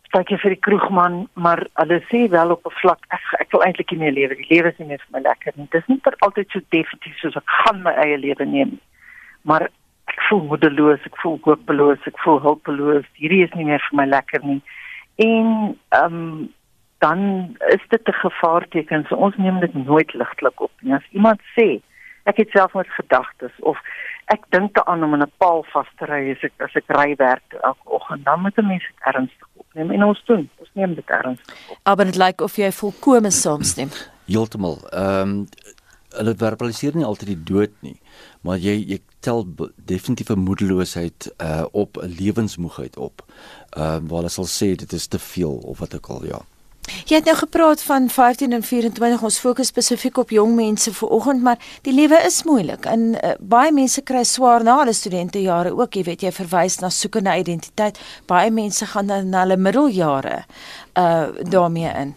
Stykie 0.09 0.37
vir 0.37 0.55
die 0.55 0.63
kroegman, 0.67 1.27
maar 1.33 1.65
hulle 1.81 2.01
sê 2.11 2.29
wel 2.29 2.51
op 2.51 2.65
'n 2.65 2.77
vlak 2.81 3.05
ek 3.09 3.23
ek 3.39 3.51
wil 3.51 3.63
eintlik 3.63 3.91
nie 3.91 3.99
meer 3.99 4.11
lewe. 4.11 4.35
Die 4.35 4.55
lewe 4.55 4.71
is 4.71 4.79
nie 4.79 4.87
meer 4.87 5.03
vir 5.05 5.19
my 5.19 5.23
lekker 5.29 5.53
nie. 5.55 5.67
Dit 5.71 5.81
is 5.81 5.87
nie 5.87 5.99
per 5.99 6.15
altyd 6.19 6.49
so 6.49 6.59
definitief 6.69 7.17
soos 7.17 7.35
ek 7.35 7.49
gaan 7.63 7.83
my 7.83 7.93
eie 7.93 8.17
lewe 8.17 8.45
neem. 8.45 8.79
Maar 9.43 9.69
ek 10.07 10.21
voel 10.29 10.43
moedeloos, 10.43 11.05
ek 11.05 11.17
voel 11.21 11.39
hopeloos, 11.43 12.07
ek 12.07 12.19
voel 12.23 12.39
hulpeloos. 12.39 13.05
Hierdie 13.13 13.43
is 13.43 13.53
nie 13.53 13.65
meer 13.65 13.81
vir 13.89 13.97
my 13.97 14.05
lekker 14.05 14.43
nie. 14.43 14.61
En 15.15 15.77
ehm 15.89 16.13
um, 16.13 16.53
dan 16.99 17.19
is 17.67 17.83
dit 17.89 18.07
'n 18.07 18.11
gevaarteken. 18.11 19.05
So 19.07 19.15
ons 19.15 19.35
neem 19.37 19.59
dit 19.59 19.73
nooit 19.73 20.13
ligtelik 20.13 20.59
op 20.61 20.71
nie. 20.81 20.93
As 20.93 21.07
iemand 21.11 21.41
sê 21.59 21.81
ek 22.25 22.41
het 22.41 22.49
self 22.49 22.73
met 22.73 22.89
gedagtes 22.97 23.53
of 23.59 23.79
ek 24.33 24.45
dink 24.49 24.73
daaraan 24.73 25.03
om 25.05 25.13
in 25.13 25.21
'n 25.21 25.31
paal 25.37 25.63
vas 25.73 25.89
te 25.97 26.05
ry 26.05 26.31
as 26.31 26.43
ek 26.43 26.53
as 26.57 26.75
ek 26.75 26.87
ry 26.87 27.15
werk 27.17 27.53
elke 27.61 27.89
oggend, 27.97 28.25
dan 28.25 28.41
moet 28.41 28.57
'n 28.57 28.67
mens 28.67 28.83
dit 28.83 28.99
ernstig 29.13 29.47
opneem 29.53 29.91
en 29.91 30.03
ons 30.03 30.23
doen. 30.25 30.49
Ons 30.57 30.69
neem 30.73 30.95
dit 30.95 31.09
ernstig 31.09 31.55
op. 31.69 31.77
Maar 31.83 32.05
dit 32.05 32.15
lyk 32.15 32.41
of 32.41 32.55
jy 32.55 32.71
volkome 32.71 33.31
saamstem. 33.31 33.89
Heeltemal. 34.25 34.77
Ehm 34.89 35.21
um, 35.21 35.47
hulle 36.15 36.35
verbaliseer 36.37 36.95
nie 36.95 37.05
altyd 37.05 37.27
die 37.27 37.43
dood 37.43 37.73
nie, 37.79 37.99
maar 38.41 38.57
jy 38.57 38.75
jy 38.87 38.99
tel 39.19 39.45
definitief 39.75 40.29
'n 40.29 40.39
moedeloosheid 40.39 41.33
uh 41.37 41.65
op 41.71 41.97
'n 41.97 42.15
lewensmoegheid 42.19 42.97
op. 42.97 43.21
Ehm 43.69 43.83
uh, 43.83 44.09
waar 44.09 44.17
hulle 44.17 44.29
sal 44.29 44.45
sê 44.47 44.75
dit 44.75 44.91
is 44.93 45.07
te 45.07 45.19
veel 45.19 45.55
of 45.55 45.79
wat 45.79 45.95
ook 45.95 46.07
al 46.07 46.25
ja. 46.25 46.41
Jy 47.05 47.15
het 47.19 47.25
nou 47.25 47.35
gepraat 47.37 47.81
van 47.85 48.09
15 48.09 48.53
en 48.53 48.63
24. 48.63 49.23
Ons 49.23 49.39
fokus 49.39 49.67
spesifiek 49.67 50.17
op 50.17 50.29
jong 50.29 50.55
mense 50.55 50.93
vir 50.93 51.09
oggend, 51.09 51.41
maar 51.45 51.61
die 51.81 51.93
lewe 51.93 52.19
is 52.25 52.43
moeilik 52.43 52.85
en 52.89 53.13
uh, 53.13 53.33
baie 53.39 53.71
mense 53.73 54.01
kry 54.01 54.23
swaar 54.23 54.63
na 54.63 54.79
hulle 54.79 54.93
studentejare 54.93 55.73
ook. 55.75 55.95
Jy 55.95 56.03
weet 56.03 56.25
jy 56.27 56.33
verwys 56.35 56.79
na 56.81 56.89
soeke 56.89 57.21
na 57.21 57.37
identiteit. 57.37 57.99
Baie 58.27 58.51
mense 58.51 58.85
gaan 58.85 59.07
dan 59.07 59.29
na 59.29 59.45
hulle 59.45 59.57
middeljare 59.57 60.43
uh 60.95 61.27
daarmee 61.51 61.91
in. 62.01 62.13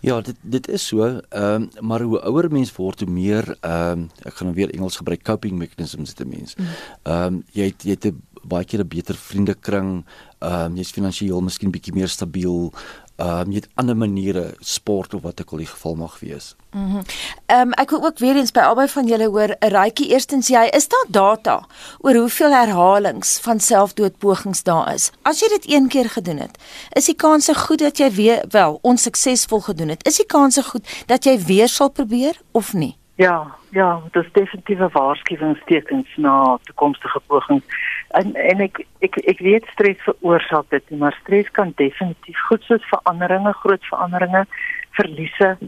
Ja, 0.00 0.20
dit 0.20 0.36
dit 0.42 0.68
is 0.68 0.86
so. 0.86 1.04
Ehm 1.04 1.44
um, 1.62 1.68
maar 1.80 2.00
hoe 2.00 2.20
ouer 2.20 2.48
mens 2.52 2.72
word, 2.76 3.00
hoe 3.00 3.10
meer 3.10 3.56
ehm 3.60 3.90
um, 3.90 4.08
ek 4.22 4.34
gaan 4.34 4.48
nou 4.48 4.56
weer 4.56 4.72
Engels 4.74 4.96
gebruik 4.96 5.22
coping 5.22 5.58
mechanisms 5.58 6.12
te 6.12 6.24
mens. 6.24 6.56
Mm. 6.56 6.66
Ehm 7.02 7.24
um, 7.24 7.42
jy 7.52 7.64
het, 7.64 7.82
jy 7.82 7.90
het 7.90 8.06
'n 8.06 8.22
baie 8.42 8.64
keer 8.64 8.80
'n 8.80 8.88
beter 8.88 9.14
vriendekring. 9.14 10.04
Ehm 10.38 10.72
um, 10.72 10.76
jy's 10.76 10.90
finansiëel 10.96 11.40
miskien 11.40 11.70
bietjie 11.70 11.94
meer 11.94 12.08
stabiel 12.08 12.72
ehm 13.20 13.40
um, 13.40 13.52
jy 13.52 13.60
het 13.60 13.68
ander 13.74 13.96
maniere 13.96 14.54
sport 14.60 15.14
of 15.14 15.22
wat 15.22 15.40
ek 15.42 15.50
al 15.52 15.60
die 15.60 15.68
geval 15.68 15.94
mag 15.94 16.18
wees. 16.20 16.54
Mhm. 16.72 16.84
Mm 16.84 17.02
ehm 17.50 17.66
um, 17.66 17.72
ek 17.82 17.90
wil 17.90 18.04
ook 18.04 18.18
weer 18.18 18.36
eens 18.36 18.52
by 18.54 18.60
albei 18.60 18.86
van 18.88 19.06
julle 19.06 19.28
hoor 19.28 19.56
'n 19.58 19.70
raadjie 19.74 20.08
eerstens 20.08 20.48
jy 20.48 20.64
is 20.78 20.88
daar 20.88 21.06
data 21.08 21.66
oor 21.98 22.14
hoeveel 22.14 22.52
herhalings 22.52 23.38
van 23.42 23.60
selfdoodpogings 23.60 24.62
daar 24.62 24.94
is. 24.94 25.10
As 25.22 25.40
jy 25.40 25.48
dit 25.48 25.70
een 25.72 25.88
keer 25.88 26.08
gedoen 26.10 26.38
het, 26.38 26.58
is 26.92 27.04
die 27.04 27.14
kans 27.14 27.48
goed 27.66 27.78
dat 27.78 27.98
jy 27.98 28.10
weer 28.10 28.44
wel 28.48 28.78
onsuksesvol 28.82 29.60
gedoen 29.60 29.88
het. 29.88 30.06
Is 30.06 30.16
die 30.16 30.26
kans 30.26 30.58
goed 30.58 30.86
dat 31.06 31.24
jy 31.24 31.38
weer 31.38 31.68
sal 31.68 31.90
probeer 31.90 32.40
of 32.52 32.72
nie? 32.72 32.99
Ja, 33.20 33.54
ja, 33.70 34.00
dit 34.10 34.24
is 34.24 34.32
definitief 34.32 34.78
'n 34.78 34.92
waarskuwingstekens 34.92 36.16
na 36.16 36.58
toekomstige 36.62 37.20
pogings. 37.26 37.64
En 38.08 38.34
en 38.34 38.60
ek 38.60 38.86
ek 38.98 39.16
ek 39.16 39.38
weet 39.38 39.66
stres 39.72 40.00
veroorsaak 40.06 40.70
dit, 40.70 40.90
maar 40.90 41.18
stres 41.20 41.50
kan 41.50 41.72
definitief 41.76 42.38
goed 42.48 42.62
soos 42.62 42.88
veranderinge, 42.88 43.52
groot 43.52 43.84
veranderinge, 43.84 44.46
verliese, 44.90 45.58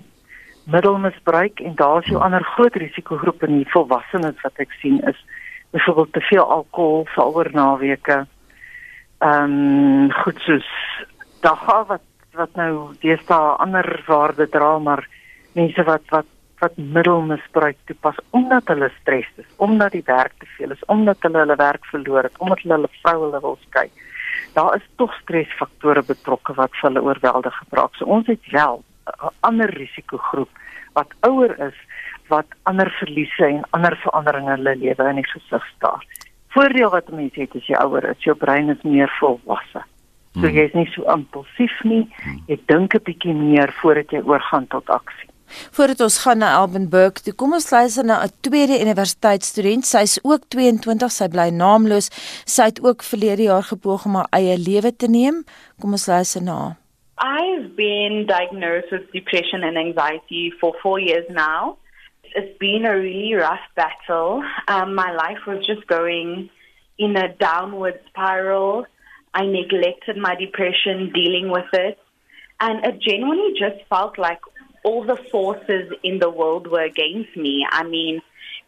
middelmisbruik 0.64 1.60
en 1.60 1.74
daar 1.74 2.02
is 2.02 2.08
jou 2.08 2.22
ander 2.22 2.44
groot 2.44 2.74
risikogroep 2.74 3.42
in 3.42 3.56
die 3.56 3.70
volwassenes 3.70 4.40
wat 4.42 4.56
ek 4.56 4.72
sien 4.80 5.00
is 5.08 5.24
byvoorbeeld 5.70 6.12
te 6.12 6.20
veel 6.20 6.50
alkohol 6.50 7.04
vir 7.14 7.24
oor 7.24 7.48
naweke. 7.52 8.26
Ehm 9.18 9.44
um, 9.44 10.12
goed 10.12 10.40
soos 10.40 10.68
daar 11.40 11.84
wat 11.86 12.08
wat 12.32 12.54
nou 12.54 12.94
deesdae 13.00 13.56
ander 13.56 14.02
waarde 14.06 14.48
dra, 14.48 14.78
maar 14.78 15.08
mense 15.52 15.82
wat 15.84 16.02
wat 16.08 16.26
wat 16.62 16.76
middelmisbruik 16.76 17.76
toepas 17.90 18.18
omdat 18.30 18.70
hulle 18.70 18.90
stres 19.00 19.28
is, 19.42 19.48
omdat 19.56 19.92
die 19.96 20.04
werk 20.06 20.32
te 20.38 20.46
veel 20.56 20.70
is, 20.70 20.84
omdat 20.86 21.22
hulle 21.26 21.42
hulle 21.42 21.58
werk 21.58 21.84
verloor 21.90 22.28
het, 22.28 22.38
omdat 22.38 22.62
hulle 22.62 22.78
hulle 22.78 22.92
vrou 23.00 23.18
hulle 23.24 23.40
wil 23.44 23.58
skei. 23.66 23.88
Daar 24.54 24.76
is 24.76 24.86
tog 25.00 25.14
stresfaktore 25.20 26.02
betrokke 26.06 26.54
wat 26.54 26.76
hulle 26.82 27.02
oorweldig 27.02 27.56
gebraak. 27.64 27.94
So 27.98 28.04
ons 28.04 28.26
het 28.26 28.50
wel 28.54 28.82
'n 29.06 29.32
ander 29.40 29.70
risikogroep 29.70 30.50
wat 30.92 31.10
ouer 31.20 31.58
is 31.68 31.78
wat 32.28 32.46
ander 32.62 32.90
verliese 32.98 33.46
en 33.46 33.64
ander 33.70 33.96
veranderinge 33.96 34.52
in 34.52 34.56
hulle 34.56 34.76
lewe 34.76 35.08
in 35.08 35.20
die 35.20 35.30
gesig 35.30 35.64
staar. 35.76 36.04
Voordeel 36.54 36.90
wat 36.90 37.10
mense 37.10 37.40
het 37.40 37.56
as 37.56 37.66
jy 37.66 37.76
ouer 37.80 38.04
is, 38.10 38.24
jou 38.24 38.36
brein 38.36 38.68
is 38.68 38.82
meer 38.82 39.10
volwasse. 39.20 39.82
So 40.32 40.46
hmm. 40.46 40.56
jy 40.56 40.64
is 40.68 40.74
nie 40.76 40.88
so 40.94 41.04
impulsief 41.12 41.74
nie. 41.84 42.06
Jy 42.46 42.60
dink 42.66 42.94
'n 42.94 43.04
bietjie 43.04 43.34
meer 43.34 43.72
voordat 43.80 44.12
jy 44.12 44.22
oorgaan 44.24 44.66
tot 44.66 44.88
aksie. 44.90 45.31
Voordat 45.70 46.00
ons 46.00 46.18
gaan 46.18 46.38
na 46.38 46.52
Elbenburg, 46.60 47.22
toe 47.22 47.34
kom 47.34 47.52
ons 47.52 47.70
luister 47.70 48.04
na 48.04 48.22
'n 48.24 48.32
tweede 48.40 48.80
universiteitsstudent. 48.80 49.86
Sy's 49.86 50.18
ook 50.22 50.42
22, 50.48 51.10
sy 51.10 51.28
bly 51.28 51.48
naamloos. 51.50 52.08
Sy 52.44 52.62
het 52.62 52.82
ook 52.82 53.02
verlede 53.02 53.42
jaar 53.42 53.62
gepoog 53.62 54.04
om 54.04 54.14
haar 54.14 54.30
eie 54.30 54.58
lewe 54.58 54.96
te 54.96 55.08
neem. 55.08 55.44
Kom 55.80 55.92
ons 55.92 56.06
luister 56.06 56.42
na. 56.42 56.76
I've 57.18 57.76
been 57.76 58.26
diagnosed 58.26 58.90
with 58.90 59.12
depression 59.12 59.62
and 59.62 59.76
anxiety 59.76 60.50
for 60.60 60.74
4 60.82 61.00
years 61.00 61.28
now. 61.28 61.76
It's 62.34 62.58
been 62.58 62.84
a 62.84 62.96
really 62.96 63.34
rough 63.34 63.66
battle. 63.74 64.42
Um, 64.68 64.94
my 64.94 65.12
life 65.12 65.46
was 65.46 65.66
just 65.66 65.86
going 65.86 66.50
in 66.98 67.16
a 67.16 67.28
downward 67.28 68.00
spiral. 68.08 68.86
I 69.34 69.44
neglected 69.44 70.16
my 70.16 70.34
depression, 70.34 71.12
dealing 71.12 71.50
with 71.50 71.72
it. 71.72 71.98
And 72.60 72.84
it 72.84 73.00
genuinely 73.00 73.54
just 73.58 73.86
felt 73.88 74.18
like 74.18 74.40
all 74.84 75.04
the 75.04 75.16
forces 75.30 75.92
in 76.02 76.18
the 76.18 76.30
world 76.30 76.66
were 76.66 76.82
against 76.82 77.36
me. 77.36 77.66
I 77.70 77.84
mean, 77.84 78.20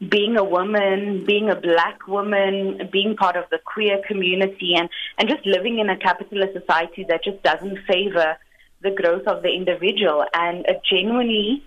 being 0.08 0.36
a 0.36 0.44
woman, 0.44 1.24
being 1.24 1.50
a 1.50 1.56
black 1.56 2.06
woman, 2.06 2.88
being 2.92 3.16
part 3.16 3.36
of 3.36 3.44
the 3.50 3.58
queer 3.64 4.00
community, 4.06 4.74
and, 4.76 4.88
and 5.18 5.28
just 5.28 5.44
living 5.46 5.78
in 5.78 5.88
a 5.88 5.96
capitalist 5.96 6.52
society 6.52 7.04
that 7.08 7.24
just 7.24 7.42
doesn't 7.42 7.78
favor 7.86 8.36
the 8.82 8.90
growth 8.90 9.26
of 9.26 9.42
the 9.42 9.48
individual. 9.48 10.24
And 10.34 10.64
it 10.66 10.82
genuinely, 10.88 11.64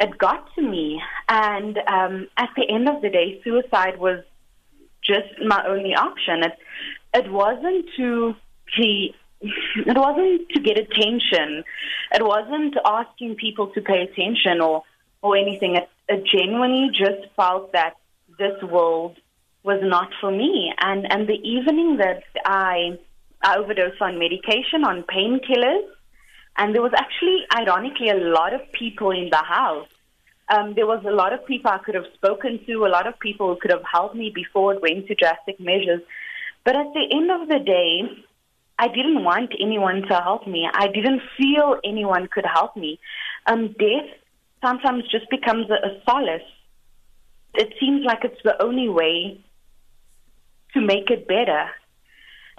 it 0.00 0.18
got 0.18 0.54
to 0.54 0.62
me. 0.62 1.00
And 1.28 1.78
um, 1.86 2.28
at 2.36 2.50
the 2.56 2.68
end 2.68 2.88
of 2.88 3.02
the 3.02 3.10
day, 3.10 3.40
suicide 3.44 3.98
was 3.98 4.22
just 5.02 5.28
my 5.46 5.64
only 5.66 5.94
option. 5.94 6.42
It, 6.42 6.52
it 7.14 7.32
wasn't 7.32 7.86
to 7.96 8.34
be 8.76 9.14
it 9.40 9.96
wasn't 9.96 10.48
to 10.50 10.60
get 10.60 10.78
attention. 10.78 11.64
It 12.12 12.24
wasn't 12.24 12.76
asking 12.84 13.36
people 13.36 13.68
to 13.68 13.80
pay 13.80 14.02
attention 14.02 14.60
or 14.60 14.82
or 15.22 15.36
anything. 15.36 15.76
It, 15.76 15.88
it 16.08 16.24
genuinely 16.26 16.90
just 16.92 17.32
felt 17.36 17.72
that 17.72 17.94
this 18.38 18.62
world 18.62 19.16
was 19.62 19.80
not 19.82 20.08
for 20.20 20.30
me. 20.30 20.72
And 20.80 21.10
and 21.12 21.28
the 21.28 21.40
evening 21.42 21.98
that 21.98 22.22
I 22.44 22.98
I 23.42 23.56
overdosed 23.56 24.00
on 24.00 24.18
medication, 24.18 24.84
on 24.84 25.04
painkillers, 25.04 25.86
and 26.56 26.74
there 26.74 26.82
was 26.82 26.92
actually, 26.96 27.44
ironically, 27.56 28.08
a 28.10 28.16
lot 28.16 28.52
of 28.52 28.60
people 28.72 29.12
in 29.12 29.30
the 29.30 29.42
house. 29.42 29.86
Um, 30.50 30.74
there 30.74 30.86
was 30.86 31.04
a 31.06 31.12
lot 31.12 31.32
of 31.32 31.46
people 31.46 31.70
I 31.70 31.78
could 31.78 31.94
have 31.94 32.06
spoken 32.14 32.58
to, 32.66 32.86
a 32.86 32.88
lot 32.88 33.06
of 33.06 33.18
people 33.20 33.48
who 33.48 33.60
could 33.60 33.70
have 33.70 33.84
helped 33.90 34.16
me 34.16 34.32
before 34.34 34.74
it 34.74 34.82
went 34.82 35.06
to 35.06 35.14
drastic 35.14 35.60
measures. 35.60 36.00
But 36.64 36.74
at 36.74 36.92
the 36.94 37.06
end 37.12 37.30
of 37.30 37.48
the 37.48 37.60
day, 37.60 38.24
I 38.78 38.88
didn't 38.88 39.24
want 39.24 39.52
anyone 39.60 40.02
to 40.02 40.14
help 40.14 40.46
me. 40.46 40.68
I 40.72 40.86
didn't 40.88 41.22
feel 41.36 41.76
anyone 41.84 42.28
could 42.28 42.46
help 42.46 42.76
me. 42.76 43.00
Um, 43.46 43.74
death 43.78 44.08
sometimes 44.64 45.04
just 45.10 45.28
becomes 45.30 45.68
a, 45.70 45.74
a 45.74 46.00
solace. 46.08 46.42
It 47.54 47.74
seems 47.80 48.04
like 48.04 48.20
it's 48.22 48.40
the 48.44 48.62
only 48.62 48.88
way 48.88 49.44
to 50.74 50.80
make 50.80 51.10
it 51.10 51.26
better. 51.26 51.70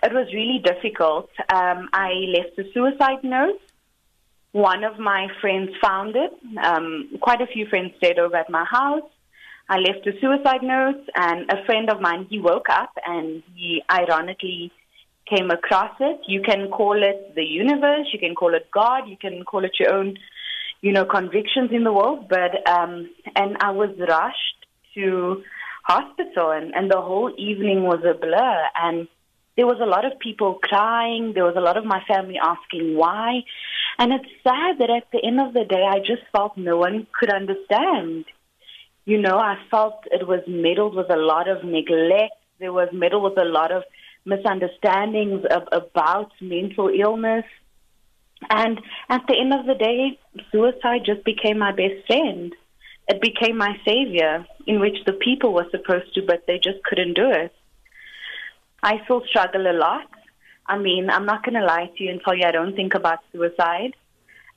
It 0.03 0.13
was 0.13 0.27
really 0.33 0.61
difficult. 0.63 1.29
Um, 1.53 1.89
I 1.93 2.11
left 2.37 2.57
a 2.57 2.71
suicide 2.73 3.23
note. 3.23 3.61
One 4.51 4.83
of 4.83 4.97
my 4.99 5.27
friends 5.39 5.69
found 5.81 6.15
it. 6.15 6.31
Um, 6.63 7.17
quite 7.21 7.41
a 7.41 7.47
few 7.47 7.65
friends 7.67 7.93
stayed 7.97 8.19
over 8.19 8.35
at 8.35 8.49
my 8.49 8.65
house. 8.65 9.09
I 9.69 9.77
left 9.77 10.07
a 10.07 10.19
suicide 10.19 10.63
note, 10.63 11.07
and 11.13 11.47
a 11.51 11.63
friend 11.65 11.91
of 11.91 12.01
mine, 12.01 12.25
he 12.27 12.39
woke 12.39 12.69
up 12.69 12.89
and 13.05 13.43
he 13.53 13.83
ironically 13.91 14.71
came 15.29 15.51
across 15.51 15.95
it. 15.99 16.21
You 16.27 16.41
can 16.41 16.69
call 16.69 17.01
it 17.01 17.35
the 17.35 17.43
universe, 17.43 18.07
you 18.11 18.19
can 18.19 18.35
call 18.35 18.53
it 18.53 18.69
God, 18.71 19.07
you 19.07 19.17
can 19.17 19.43
call 19.43 19.63
it 19.63 19.71
your 19.79 19.93
own, 19.93 20.17
you 20.81 20.91
know, 20.91 21.05
convictions 21.05 21.71
in 21.71 21.83
the 21.83 21.93
world. 21.93 22.27
But 22.29 22.67
um, 22.67 23.09
and 23.35 23.57
I 23.59 23.71
was 23.71 23.89
rushed 23.99 24.65
to 24.95 25.43
hospital, 25.83 26.51
and 26.51 26.73
and 26.75 26.89
the 26.89 27.01
whole 27.01 27.33
evening 27.37 27.83
was 27.83 28.03
a 28.03 28.17
blur. 28.17 28.63
And 28.75 29.07
there 29.55 29.67
was 29.67 29.79
a 29.81 29.85
lot 29.85 30.05
of 30.05 30.19
people 30.19 30.59
crying. 30.61 31.33
There 31.33 31.43
was 31.43 31.55
a 31.57 31.61
lot 31.61 31.77
of 31.77 31.85
my 31.85 32.01
family 32.07 32.39
asking 32.41 32.95
why. 32.95 33.43
And 33.97 34.13
it's 34.13 34.31
sad 34.41 34.77
that 34.79 34.89
at 34.89 35.11
the 35.11 35.19
end 35.21 35.41
of 35.41 35.53
the 35.53 35.65
day, 35.65 35.83
I 35.85 35.99
just 35.99 36.23
felt 36.31 36.55
no 36.55 36.77
one 36.77 37.07
could 37.17 37.29
understand. 37.29 38.23
You 39.03 39.19
know, 39.19 39.37
I 39.37 39.57
felt 39.69 40.05
it 40.05 40.25
was 40.25 40.41
meddled 40.47 40.95
with 40.95 41.09
a 41.09 41.17
lot 41.17 41.49
of 41.49 41.65
neglect. 41.65 42.35
There 42.59 42.71
was 42.71 42.87
meddled 42.93 43.23
with 43.23 43.37
a 43.37 43.43
lot 43.43 43.71
of 43.71 43.83
misunderstandings 44.29 45.43
of, 45.49 45.63
about 45.71 46.31
mental 46.39 46.89
illness. 46.89 47.45
And 48.49 48.79
at 49.09 49.23
the 49.27 49.37
end 49.37 49.53
of 49.53 49.65
the 49.65 49.75
day, 49.75 50.17
suicide 50.51 51.01
just 51.05 51.25
became 51.25 51.59
my 51.59 51.71
best 51.71 52.05
friend. 52.07 52.53
It 53.07 53.21
became 53.21 53.57
my 53.57 53.75
savior, 53.85 54.45
in 54.67 54.79
which 54.79 54.97
the 55.05 55.13
people 55.13 55.53
were 55.53 55.67
supposed 55.71 56.13
to, 56.13 56.21
but 56.21 56.45
they 56.47 56.57
just 56.57 56.81
couldn't 56.83 57.15
do 57.15 57.29
it. 57.31 57.53
I 58.83 59.01
still 59.03 59.23
struggle 59.29 59.69
a 59.69 59.73
lot. 59.73 60.07
I 60.65 60.77
mean, 60.77 61.09
I'm 61.09 61.25
not 61.25 61.43
going 61.43 61.59
to 61.59 61.65
lie 61.65 61.89
to 61.97 62.03
you 62.03 62.11
and 62.11 62.21
tell 62.21 62.35
you 62.35 62.45
I 62.45 62.51
don't 62.51 62.75
think 62.75 62.93
about 62.93 63.19
suicide. 63.33 63.95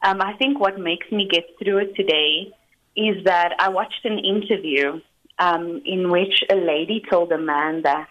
Um, 0.02 0.20
I 0.20 0.34
think 0.34 0.60
what 0.60 0.78
makes 0.78 1.10
me 1.10 1.26
get 1.30 1.44
through 1.58 1.78
it 1.78 1.96
today 1.96 2.52
is 2.94 3.24
that 3.24 3.54
I 3.58 3.70
watched 3.70 4.04
an 4.04 4.18
interview 4.18 5.00
um, 5.38 5.80
in 5.84 6.10
which 6.10 6.44
a 6.50 6.56
lady 6.56 7.02
told 7.10 7.32
a 7.32 7.38
man 7.38 7.82
that 7.82 8.08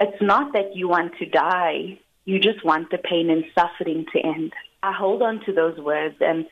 it's 0.00 0.22
not 0.22 0.52
that 0.52 0.76
you 0.76 0.88
want 0.88 1.12
to 1.18 1.26
die, 1.26 1.98
you 2.24 2.38
just 2.38 2.64
want 2.64 2.90
the 2.90 2.98
pain 2.98 3.30
and 3.30 3.44
suffering 3.54 4.06
to 4.12 4.20
end. 4.20 4.52
I 4.82 4.92
hold 4.92 5.22
on 5.22 5.40
to 5.46 5.52
those 5.52 5.78
words 5.78 6.16
and 6.20 6.46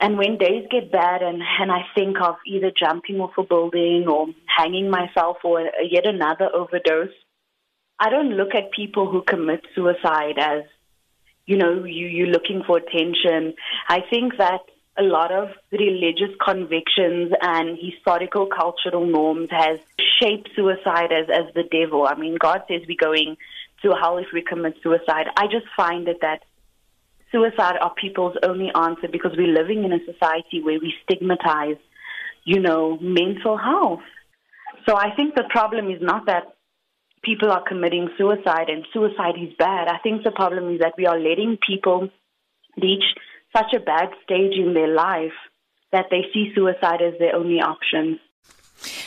and 0.00 0.18
when 0.18 0.38
days 0.38 0.66
get 0.70 0.90
bad 0.90 1.22
and, 1.22 1.40
and 1.60 1.70
I 1.70 1.82
think 1.94 2.20
of 2.20 2.34
either 2.46 2.72
jumping 2.76 3.20
off 3.20 3.38
a 3.38 3.44
building 3.44 4.06
or 4.08 4.26
hanging 4.46 4.90
myself 4.90 5.38
or 5.44 5.70
yet 5.88 6.04
another 6.04 6.50
overdose, 6.52 7.14
I 7.98 8.10
don't 8.10 8.32
look 8.32 8.54
at 8.54 8.72
people 8.72 9.08
who 9.10 9.22
commit 9.22 9.64
suicide 9.74 10.38
as, 10.38 10.64
you 11.46 11.56
know, 11.56 11.84
you, 11.84 12.08
you're 12.08 12.26
looking 12.26 12.64
for 12.66 12.78
attention. 12.78 13.54
I 13.88 14.00
think 14.10 14.36
that 14.38 14.62
a 14.96 15.02
lot 15.02 15.32
of 15.32 15.48
religious 15.72 16.30
convictions 16.44 17.32
and 17.40 17.76
historical 17.80 18.46
cultural 18.46 19.04
norms 19.04 19.48
has 19.50 19.78
shaped 20.20 20.50
suicide 20.54 21.10
as, 21.12 21.26
as 21.28 21.52
the 21.54 21.64
devil. 21.64 22.06
I 22.06 22.14
mean, 22.14 22.36
God 22.38 22.62
says 22.68 22.82
we're 22.86 22.96
going 23.00 23.36
to 23.82 23.92
hell 24.00 24.18
if 24.18 24.28
we 24.32 24.42
commit 24.42 24.74
suicide. 24.82 25.26
I 25.36 25.46
just 25.46 25.66
find 25.76 26.06
it 26.06 26.18
that 26.20 26.40
suicide 27.32 27.76
are 27.80 27.92
people's 27.94 28.36
only 28.44 28.70
answer 28.74 29.08
because 29.10 29.32
we're 29.36 29.52
living 29.52 29.84
in 29.84 29.92
a 29.92 29.98
society 30.04 30.62
where 30.62 30.78
we 30.78 30.94
stigmatize, 31.02 31.76
you 32.44 32.60
know, 32.60 32.96
mental 33.00 33.56
health. 33.56 34.06
So 34.88 34.96
I 34.96 35.14
think 35.16 35.34
the 35.34 35.44
problem 35.50 35.90
is 35.90 36.00
not 36.00 36.26
that 36.26 36.54
people 37.22 37.50
are 37.50 37.62
committing 37.66 38.10
suicide 38.16 38.68
and 38.68 38.86
suicide 38.92 39.34
is 39.40 39.52
bad. 39.58 39.88
I 39.88 39.98
think 39.98 40.22
the 40.22 40.30
problem 40.30 40.72
is 40.74 40.80
that 40.80 40.94
we 40.96 41.06
are 41.06 41.18
letting 41.18 41.58
people 41.66 42.10
reach 42.80 43.04
such 43.56 43.72
a 43.74 43.80
bad 43.80 44.10
stage 44.22 44.54
in 44.56 44.74
their 44.74 44.92
life 44.94 45.32
that 45.92 46.06
they 46.10 46.22
see 46.32 46.52
suicide 46.54 47.00
as 47.02 47.14
their 47.18 47.36
only 47.36 47.60
option. 47.60 48.18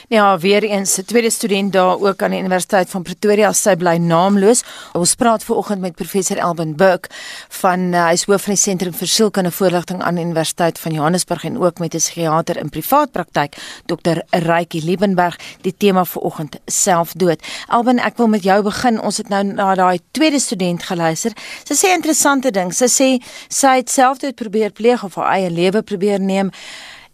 Ja, 0.10 0.38
weer 0.40 0.64
eens 0.64 1.00
tweede 1.06 1.30
student 1.30 1.74
daar 1.74 2.00
ook 2.00 2.22
aan 2.22 2.30
die 2.30 2.40
Universiteit 2.40 2.90
van 2.90 3.04
Pretoria, 3.04 3.50
sy 3.54 3.74
bly 3.76 3.98
naamloos. 4.00 4.62
Ons 4.96 5.18
praat 5.20 5.44
ver 5.44 5.58
oggend 5.60 5.84
met 5.84 5.98
professor 6.00 6.40
Elvin 6.40 6.72
Burke 6.80 7.12
van 7.60 7.84
uh, 7.92 8.06
hy 8.06 8.14
is 8.16 8.24
hoof 8.24 8.46
van 8.48 8.56
die 8.56 8.62
Sentrum 8.62 8.96
vir 8.96 9.12
Sielkundige 9.12 9.58
Voorligting 9.58 10.00
aan 10.00 10.16
die 10.16 10.24
Universiteit 10.24 10.80
van 10.80 10.96
Johannesburg 10.96 11.44
en 11.52 11.60
ook 11.60 11.84
met 11.84 11.94
'n 11.94 12.00
psigiater 12.00 12.58
in 12.58 12.70
privaat 12.70 13.12
praktyk, 13.12 13.60
Dr. 13.86 14.24
Rykie 14.32 14.84
Liebenberg, 14.86 15.36
die 15.62 15.76
tema 15.78 16.06
vir 16.06 16.22
oggend 16.22 16.56
selfdood. 16.66 17.44
Elvin, 17.68 18.00
ek 18.00 18.18
wil 18.18 18.28
met 18.28 18.44
jou 18.44 18.64
begin. 18.64 19.02
Ons 19.02 19.18
het 19.18 19.30
nou 19.30 19.44
na 19.44 19.76
daai 19.76 20.00
tweede 20.12 20.40
student 20.40 20.84
geluister. 20.84 21.32
Sy 21.64 21.74
sê 21.74 21.92
interessante 21.92 22.52
ding. 22.52 22.72
Sy 22.74 22.88
sê 22.88 23.24
sy 23.50 23.76
het 23.76 23.90
selfdood 23.90 24.36
probeer 24.36 24.72
pleeg 24.72 25.04
of 25.04 25.16
haar 25.16 25.36
eie 25.36 25.50
lewe 25.52 25.82
probeer 25.82 26.20
neem 26.20 26.52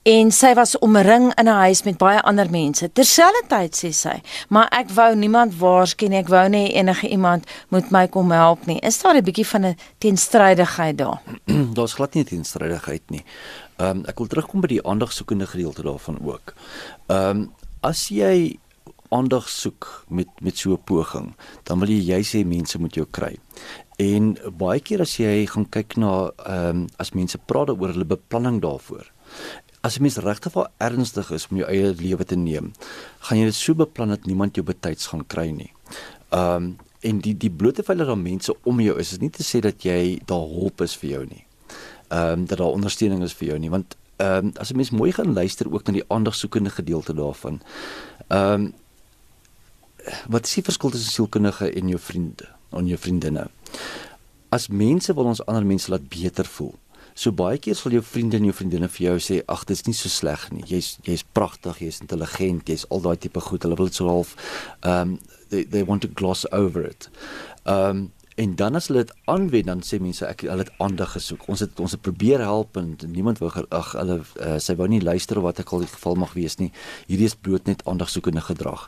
en 0.04 0.32
sy 0.36 0.52
was 0.54 0.76
omring 0.84 1.32
in 1.40 1.48
'n 1.48 1.60
huis 1.64 1.84
met 1.84 1.98
baie 1.98 2.22
ander 2.22 2.50
mense. 2.50 2.92
Terselfdertyd 2.92 3.76
sê 3.76 3.92
sy, 3.94 4.22
maar 4.50 4.68
ek 4.72 4.90
wou 4.90 5.16
niemand 5.16 5.56
waarsku 5.58 6.08
nie, 6.08 6.18
ek 6.18 6.28
wou 6.28 6.50
nie 6.50 6.74
enige 6.74 7.08
iemand 7.08 7.46
moet 7.70 7.92
my 7.92 8.08
kom 8.08 8.32
help 8.32 8.66
nie. 8.66 8.80
Is 8.80 9.02
daar 9.02 9.16
'n 9.16 9.24
bietjie 9.24 9.48
van 9.48 9.66
'n 9.66 9.76
teenstrydigheid 9.98 10.98
daar? 10.98 11.22
Daar's 11.74 11.94
glad 11.94 12.14
nie 12.14 12.24
teenstrydigheid 12.24 13.10
nie. 13.10 13.24
Ehm 13.78 13.90
um, 13.90 14.06
ek 14.06 14.18
wil 14.18 14.28
terugkom 14.28 14.62
by 14.62 14.68
die 14.68 14.84
aandagsoekende 14.84 15.48
gedeelte 15.48 15.82
daarvan 15.82 16.18
ook. 16.22 16.54
Ehm 17.08 17.30
um, 17.30 17.54
as 17.82 18.08
jy 18.08 18.58
aandag 19.10 19.50
soek 19.50 20.06
met 20.10 20.28
met 20.42 20.58
so 20.58 20.72
'n 20.72 20.84
poging, 20.84 21.36
dan 21.64 21.80
wil 21.80 21.90
jy 21.90 22.02
jy 22.02 22.22
sê 22.24 22.46
mense 22.46 22.80
moet 22.80 22.96
jou 22.96 23.08
kry. 23.12 23.38
En 23.98 24.38
baie 24.58 24.80
keer 24.80 25.02
as 25.02 25.18
jy 25.18 25.46
gaan 25.46 25.70
kyk 25.70 25.96
na 25.96 26.32
ehm 26.46 26.70
um, 26.70 26.88
as 26.98 27.14
mense 27.14 27.38
praat 27.38 27.70
oor 27.70 27.88
hulle 27.88 28.06
beplanning 28.06 28.62
daarvoor 28.62 29.12
as 29.84 29.98
'n 29.98 30.02
mens 30.02 30.18
regtig 30.18 30.54
wel 30.54 30.68
ernstig 30.78 31.32
is 31.32 31.48
om 31.52 31.58
jou 31.58 31.68
eie 31.68 31.94
lewe 31.94 32.24
te 32.24 32.36
neem, 32.36 32.72
gaan 33.20 33.38
jy 33.38 33.46
dit 33.46 33.56
so 33.56 33.74
beplan 33.76 34.08
dat 34.08 34.26
niemand 34.26 34.56
jou 34.56 34.66
betyds 34.66 35.08
gaan 35.08 35.28
kry 35.28 35.50
nie. 35.50 35.72
Um 36.32 36.78
en 37.02 37.20
die 37.20 37.38
die 37.38 37.52
blote 37.52 37.84
feit 37.84 37.98
dat 37.98 38.08
daar 38.08 38.18
mense 38.18 38.56
om 38.64 38.80
jou 38.80 39.00
is, 39.00 39.12
is 39.12 39.20
nie 39.20 39.30
te 39.30 39.44
sê 39.44 39.60
dat 39.60 39.84
jy 39.84 40.22
daar 40.26 40.48
hulp 40.48 40.82
is 40.82 40.96
vir 40.96 41.10
jou 41.10 41.26
nie. 41.26 41.44
Um 42.10 42.46
dat 42.46 42.58
daar 42.58 42.72
ondersteuning 42.72 43.24
is 43.24 43.34
vir 43.34 43.48
jou 43.48 43.60
nie, 43.60 43.70
want 43.70 43.98
um 44.18 44.54
as 44.56 44.72
'n 44.72 44.76
mens 44.76 44.92
mooi 44.92 45.12
gaan 45.12 45.34
luister 45.34 45.74
ook 45.74 45.88
na 45.88 45.94
die 45.94 46.08
aandagsoekende 46.08 46.70
gedeelte 46.70 47.14
daarvan. 47.14 47.62
Um 48.30 48.74
wat 50.28 50.46
is 50.46 50.54
die 50.54 50.64
verskil 50.64 50.90
tussen 50.90 51.12
sielkundige 51.12 51.72
en 51.72 51.88
jou 51.88 52.00
vriende, 52.00 52.48
en 52.72 52.88
jou 52.88 52.98
vriendinne? 52.98 53.50
As 54.50 54.68
mense 54.68 55.14
wil 55.14 55.26
ons 55.26 55.46
ander 55.46 55.66
mense 55.66 55.92
laat 55.92 56.10
beter 56.10 56.46
voel. 56.46 56.76
So 57.14 57.32
baie 57.32 57.60
keer 57.62 57.78
sal 57.78 57.96
jou 57.96 58.02
vriende 58.06 58.40
en 58.40 58.48
jou 58.50 58.56
vriendinne 58.56 58.90
vir 58.90 59.06
jou 59.08 59.18
sê 59.22 59.42
ag 59.48 59.68
dit 59.70 59.78
is 59.78 59.86
nie 59.88 59.98
so 59.98 60.10
sleg 60.10 60.48
nie. 60.52 60.66
Jy's 60.70 60.98
jy's 61.06 61.24
pragtig, 61.38 61.82
jy's 61.84 62.02
intelligent, 62.02 62.68
jy's 62.70 62.88
al 62.90 63.04
daai 63.06 63.18
tipe 63.18 63.42
goed. 63.42 63.64
Hulle 63.64 63.78
wil 63.80 63.92
dit 63.92 64.02
so 64.02 64.10
half 64.10 64.36
um 64.82 65.20
they 65.50 65.64
they 65.64 65.84
want 65.86 66.02
to 66.02 66.10
gloss 66.10 66.46
over 66.52 66.86
it. 66.90 67.10
Um 67.66 68.12
En 68.36 68.56
dan 68.56 68.76
as 68.76 68.88
hulle 68.88 69.04
dit 69.04 69.16
aanwend 69.30 69.66
dan 69.70 69.82
sê 69.86 70.00
mense 70.02 70.26
ek 70.26 70.42
hulle 70.48 70.66
het 70.66 70.72
aandag 70.82 71.12
gesoek. 71.14 71.46
Ons 71.54 71.62
het 71.62 71.80
ons 71.80 71.94
het 71.94 72.02
probeer 72.02 72.42
help 72.42 72.78
en 72.82 72.96
niemand 73.06 73.38
wou 73.44 73.52
ag 73.54 73.92
hulle 73.94 74.18
uh, 74.24 74.58
sy 74.58 74.74
wou 74.80 74.88
nie 74.90 75.04
luister 75.04 75.38
wat 75.46 75.62
ek 75.62 75.74
al 75.74 75.86
die 75.86 75.92
geval 75.92 76.18
mag 76.24 76.34
wees 76.34 76.58
nie. 76.58 76.72
Hierdie 77.06 77.30
is 77.30 77.38
bloot 77.38 77.70
net 77.70 77.86
aandagsoekende 77.86 78.42
gedrag. 78.42 78.88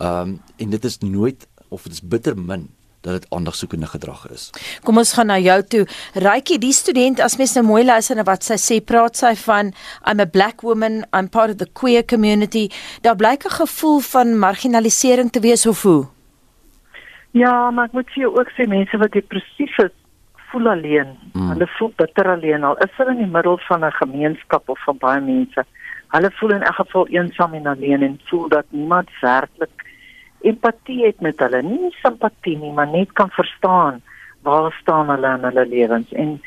Ehm 0.00 0.36
um, 0.36 0.38
en 0.56 0.72
dit 0.72 0.88
is 0.88 0.98
nooit 1.04 1.46
of 1.68 1.84
dit 1.84 1.92
is 1.92 2.00
bitter 2.00 2.38
min 2.38 2.70
dat 3.06 3.20
dit 3.20 3.30
aandagsoekende 3.34 3.88
gedrag 3.90 4.26
is. 4.34 4.50
Kom 4.84 4.98
ons 4.98 5.12
gaan 5.16 5.30
na 5.30 5.38
jou 5.38 5.60
toe. 5.62 5.84
Rykie, 6.14 6.58
die 6.62 6.74
student 6.76 7.22
as 7.24 7.38
mens 7.40 7.54
nou 7.56 7.64
mooi 7.66 7.84
luister 7.86 8.18
na 8.18 8.26
wat 8.26 8.46
sy 8.46 8.58
sê, 8.60 8.80
praat 8.82 9.16
sy 9.16 9.34
van 9.46 9.72
I'm 10.04 10.20
a 10.20 10.26
black 10.26 10.62
woman, 10.66 11.04
I'm 11.12 11.30
part 11.30 11.54
of 11.54 11.62
the 11.62 11.70
queer 11.72 12.04
community. 12.04 12.68
Daar 13.02 13.16
blyk 13.16 13.46
'n 13.46 13.56
gevoel 13.62 14.00
van 14.00 14.38
marginalisering 14.38 15.30
te 15.32 15.40
wees 15.40 15.66
of 15.66 15.82
hoe? 15.82 16.06
Ja, 17.30 17.70
maar 17.70 17.84
ek 17.84 17.92
moet 17.92 18.10
vir 18.14 18.22
jou 18.22 18.32
ook 18.38 18.50
sê 18.56 18.66
mense 18.68 18.96
wat 18.96 19.12
depressief 19.12 19.78
is, 19.78 19.92
voel 20.50 20.68
alleen. 20.68 21.16
Mm. 21.32 21.48
Hulle 21.52 21.66
voel 21.76 21.92
bitter 21.96 22.30
alleen 22.32 22.64
al 22.64 22.76
is 22.84 22.92
hulle 22.96 23.12
in 23.12 23.24
die 23.24 23.34
middel 23.36 23.58
van 23.68 23.84
'n 23.84 23.92
gemeenskap 23.92 24.68
of 24.68 24.84
van 24.84 24.98
baie 24.98 25.20
mense. 25.20 25.64
Hulle 26.08 26.30
voel 26.38 26.50
in 26.50 26.62
elk 26.62 26.74
geval 26.74 27.06
eensaam 27.08 27.54
en 27.54 27.66
alleen 27.66 28.02
en 28.02 28.20
voel 28.24 28.48
dat 28.48 28.64
niemand 28.68 29.10
werklik 29.20 29.85
empatie 30.50 31.04
het 31.04 31.20
met 31.20 31.40
hulle. 31.42 31.62
Nie 31.62 31.90
simpatie 32.02 32.56
nie, 32.58 32.72
maar 32.72 32.88
net 32.90 33.12
kan 33.12 33.30
verstaan 33.34 34.02
waar 34.46 34.72
staan 34.80 35.10
hulle 35.10 35.34
in 35.38 35.44
hulle 35.48 35.66
lewens 35.66 36.12
en 36.12 36.38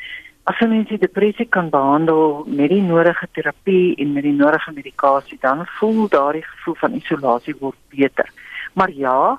as 0.48 0.58
jy 0.58 0.66
mense 0.70 0.96
depressie 0.98 1.46
kan 1.52 1.68
behandel 1.70 2.44
met 2.48 2.72
die 2.72 2.82
nodige 2.82 3.28
terapie 3.36 3.94
en 4.02 4.14
met 4.16 4.24
die 4.24 4.34
nodige 4.34 4.72
medikasie, 4.74 5.38
dan 5.42 5.66
voel 5.78 6.08
daardie 6.08 6.44
gevoel 6.46 6.76
van 6.80 6.96
isolasie 6.98 7.54
word 7.60 7.78
beter. 7.94 8.30
Maar 8.74 8.90
ja, 8.90 9.36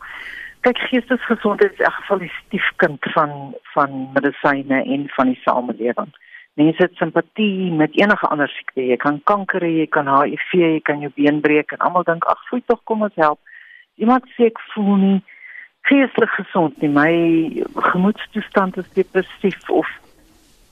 kyk 0.62 0.80
geestesgesondheid 0.91 1.74
is 1.74 1.80
in 1.80 1.86
elk 1.89 1.97
geval 2.00 2.21
die 2.21 2.34
stiefkind 2.38 3.08
van 3.15 3.32
van 3.74 3.95
medisyne 4.13 4.84
en 4.84 5.08
van 5.17 5.34
die 5.34 5.39
samelewing. 5.43 6.12
Mense 6.60 6.84
het 6.84 6.95
simpatie 7.00 7.71
met 7.71 7.95
enige 7.97 8.28
ander 8.28 8.50
siekte. 8.52 8.84
Jy 8.86 8.97
kan 9.00 9.21
kanker 9.24 9.63
hê, 9.63 9.71
jy 9.82 9.88
kan 9.88 10.10
HIV, 10.12 10.50
jy 10.52 10.82
kan 10.84 11.00
jou 11.02 11.12
been 11.15 11.39
breek 11.41 11.71
en 11.71 11.84
almal 11.88 12.06
dink 12.08 12.28
ag, 12.30 12.43
fooi 12.50 12.62
tog 12.67 12.84
kom 12.84 13.08
ons 13.08 13.15
help. 13.15 13.39
Iemand 14.02 14.26
sê 14.36 14.50
ek 14.50 14.60
voel 14.74 14.96
nie 14.98 15.20
geestelik 15.90 16.34
gesond 16.40 16.78
nie. 16.82 16.90
My 16.90 17.12
gemoedstoestand 17.92 18.80
is 18.82 18.90
depressief 18.98 19.70
of 19.70 19.90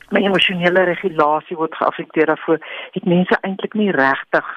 my 0.09 0.23
emosionele 0.25 0.87
regulasie 0.89 1.57
word 1.59 1.77
geaffekteer 1.77 2.31
daarvoor. 2.31 2.57
Het 2.97 3.05
mense 3.05 3.37
eintlik 3.45 3.77
nie 3.77 3.91
regtig 3.93 4.47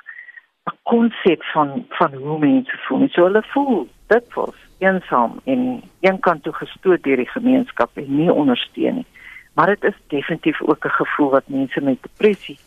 'n 0.71 0.77
konsep 0.89 1.45
van 1.53 1.85
van 1.99 2.15
hoe 2.15 2.39
mense 2.39 2.77
voel 2.87 2.99
nie. 3.05 3.13
So 3.13 3.29
hulle 3.29 3.43
voel 3.53 3.89
dit 4.07 4.35
was 4.35 4.59
eensaam 4.79 5.41
en 5.45 5.83
eenkant 6.01 6.43
toe 6.43 6.53
gestoot 6.53 7.03
deur 7.03 7.17
die 7.17 7.35
gemeenskap 7.37 7.91
en 7.95 8.17
nie 8.17 8.33
ondersteun 8.33 8.95
nie. 8.95 9.07
Maar 9.55 9.67
dit 9.67 9.85
is 9.85 9.99
definitief 10.09 10.63
ook 10.63 10.85
'n 10.85 10.99
gevoel 11.01 11.31
wat 11.31 11.49
mense 11.49 11.81
met 11.81 12.03
depressie 12.03 12.59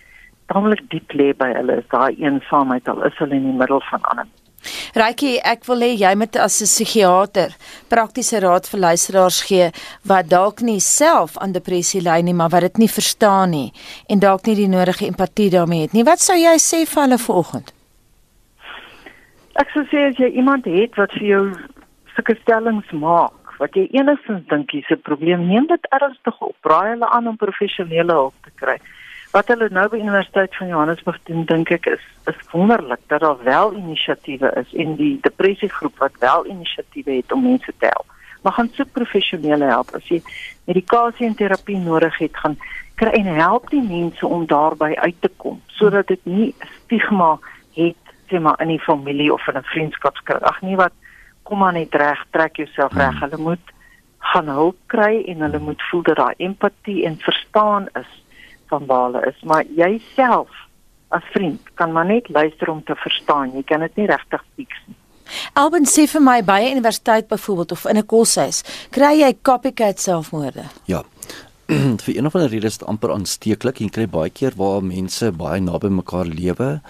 tamelik 0.46 0.90
diep 0.90 1.14
lê 1.14 1.34
by 1.38 1.52
hulle, 1.54 1.84
daai 1.90 2.16
eensaamheid 2.22 2.88
al 2.88 3.04
is 3.04 3.18
hulle 3.18 3.36
in 3.36 3.48
die 3.50 3.60
middel 3.62 3.82
van 3.90 4.02
ander. 4.02 4.28
Rykie, 4.96 5.40
ek 5.44 5.66
wil 5.70 5.82
hê 5.86 5.92
jy 5.96 6.16
moet 6.16 6.36
as 6.36 6.62
'n 6.62 6.66
psigiater 6.66 7.56
praktiese 7.90 8.40
raad 8.40 8.68
vir 8.68 8.80
luisteraars 8.80 9.42
gee 9.48 9.72
wat 10.04 10.30
dalk 10.30 10.62
nie 10.62 10.80
self 10.80 11.38
aan 11.38 11.52
depressie 11.52 12.02
ly 12.02 12.22
nie, 12.22 12.34
maar 12.34 12.50
wat 12.50 12.62
dit 12.62 12.78
nie 12.78 12.90
verstaan 12.90 13.52
nie 13.52 13.72
en 14.10 14.20
dalk 14.20 14.46
nie 14.46 14.56
die 14.56 14.68
nodige 14.68 15.06
empatie 15.06 15.50
daarmee 15.50 15.82
het 15.82 15.94
nie. 15.94 16.04
Wat 16.04 16.20
sou 16.20 16.36
jy 16.36 16.58
sê 16.58 16.86
vir 16.86 17.04
hulle 17.04 17.18
vanoggend? 17.18 17.74
Ek 19.56 19.70
sou 19.74 19.84
sê 19.88 20.10
as 20.10 20.18
jy 20.18 20.30
iemand 20.36 20.66
het 20.66 20.96
wat 20.98 21.12
vir 21.12 21.28
jou 21.28 21.44
sulke 22.16 22.36
stellings 22.42 22.92
maak 22.92 23.46
wat 23.60 23.76
jy 23.78 23.88
enigstens 23.96 24.44
dink 24.52 24.72
hier's 24.72 24.92
'n 24.92 25.02
probleem, 25.02 25.48
neem 25.48 25.68
dit 25.68 25.88
ernstig 25.92 26.42
op. 26.42 26.56
Braai 26.62 26.90
hulle 26.90 27.08
aan 27.10 27.28
om 27.28 27.38
professionele 27.38 28.12
hulp 28.12 28.34
te 28.44 28.52
kry. 28.56 28.78
Wat 29.36 29.50
hulle 29.52 29.68
nou 29.68 29.90
by 29.92 29.98
Universiteit 30.00 30.54
van 30.56 30.70
Johannesburg 30.72 31.18
doen, 31.28 31.42
dink 31.44 31.72
ek 31.76 31.90
is 31.92 32.04
is 32.32 32.38
wonderlik 32.54 33.02
dat 33.12 33.20
daar 33.20 33.42
wel 33.44 33.74
inisiatiewe 33.76 34.48
is 34.62 34.72
en 34.80 34.96
die 34.96 35.18
depressiegroep 35.26 35.98
wat 36.00 36.16
wel 36.22 36.46
inisiatiewe 36.48 37.18
het 37.18 37.36
om 37.36 37.44
mense 37.44 37.74
te 37.78 37.90
help. 37.90 38.14
Maar 38.42 38.56
gaan 38.56 38.72
soek 38.78 38.94
professionele 38.96 39.68
hulp 39.74 39.92
as 40.00 40.08
jy 40.08 40.22
medikasie 40.72 41.28
en 41.28 41.36
terapie 41.36 41.78
nodig 41.78 42.16
het, 42.24 42.40
gaan 42.46 42.56
kry 42.96 43.12
en 43.20 43.28
help 43.36 43.68
die 43.76 43.84
mense 43.84 44.24
om 44.28 44.48
daarby 44.48 44.94
uit 44.96 45.20
te 45.20 45.32
kom 45.44 45.60
sodat 45.76 46.08
dit 46.08 46.26
nie 46.26 46.50
stigma 46.80 47.36
het 47.76 48.16
sê 48.32 48.40
maar 48.40 48.62
in 48.64 48.72
die 48.72 48.84
familie 48.88 49.34
of 49.34 49.48
in 49.52 49.60
'n 49.60 49.68
vriendskapskring. 49.76 50.44
Ag 50.48 50.62
nee 50.62 50.80
wat 50.80 50.96
kom 51.44 51.60
maar 51.60 51.74
net 51.74 51.96
reg, 51.96 52.26
trek 52.32 52.56
jouself 52.56 52.94
reg. 52.94 53.20
Hmm. 53.20 53.22
Hulle 53.22 53.44
moet 53.44 53.74
gaan 54.20 54.48
hulp 54.48 54.78
kry 54.86 55.24
en 55.28 55.42
hulle 55.42 55.60
moet 55.60 55.82
voel 55.92 56.02
dat 56.02 56.16
daar 56.16 56.34
empatie 56.38 57.06
en 57.06 57.20
verstaan 57.20 57.88
is 57.94 58.24
van 58.68 58.86
hulle 58.90 59.26
is. 59.28 59.42
Maar 59.44 59.66
jouself 59.76 60.50
as 61.08 61.24
vriend 61.34 61.62
kan 61.74 61.92
maar 61.92 62.06
net 62.06 62.30
luister 62.30 62.70
om 62.70 62.84
te 62.84 62.96
verstaan. 62.96 63.52
Jy 63.54 63.64
kan 63.64 63.80
dit 63.80 63.96
nie 63.96 64.08
regtig 64.12 64.44
fix 64.56 64.84
nie. 64.86 64.96
Alban 65.58 65.88
sê 65.90 66.06
vir 66.10 66.22
my 66.22 66.44
by 66.44 66.60
'n 66.62 66.78
universiteit 66.78 67.28
byvoorbeeld 67.28 67.72
of 67.72 67.86
in 67.86 67.98
'n 67.98 68.06
koshuis, 68.06 68.64
kry 68.92 69.20
jy 69.20 69.38
copycat 69.42 70.00
selfmoorde? 70.00 70.66
Ja. 70.86 71.04
vir 72.06 72.18
een 72.18 72.26
of 72.26 72.36
ander 72.36 72.50
rede 72.50 72.68
is 72.68 72.78
dit 72.78 72.88
amper 72.88 73.12
aansteeklik. 73.12 73.80
Jy 73.80 73.90
kry 73.90 74.08
baie 74.08 74.30
keer 74.30 74.54
waar 74.56 74.84
mense 74.84 75.32
baie 75.32 75.62
naby 75.62 75.88
mekaar 75.88 76.26
lewe, 76.26 76.82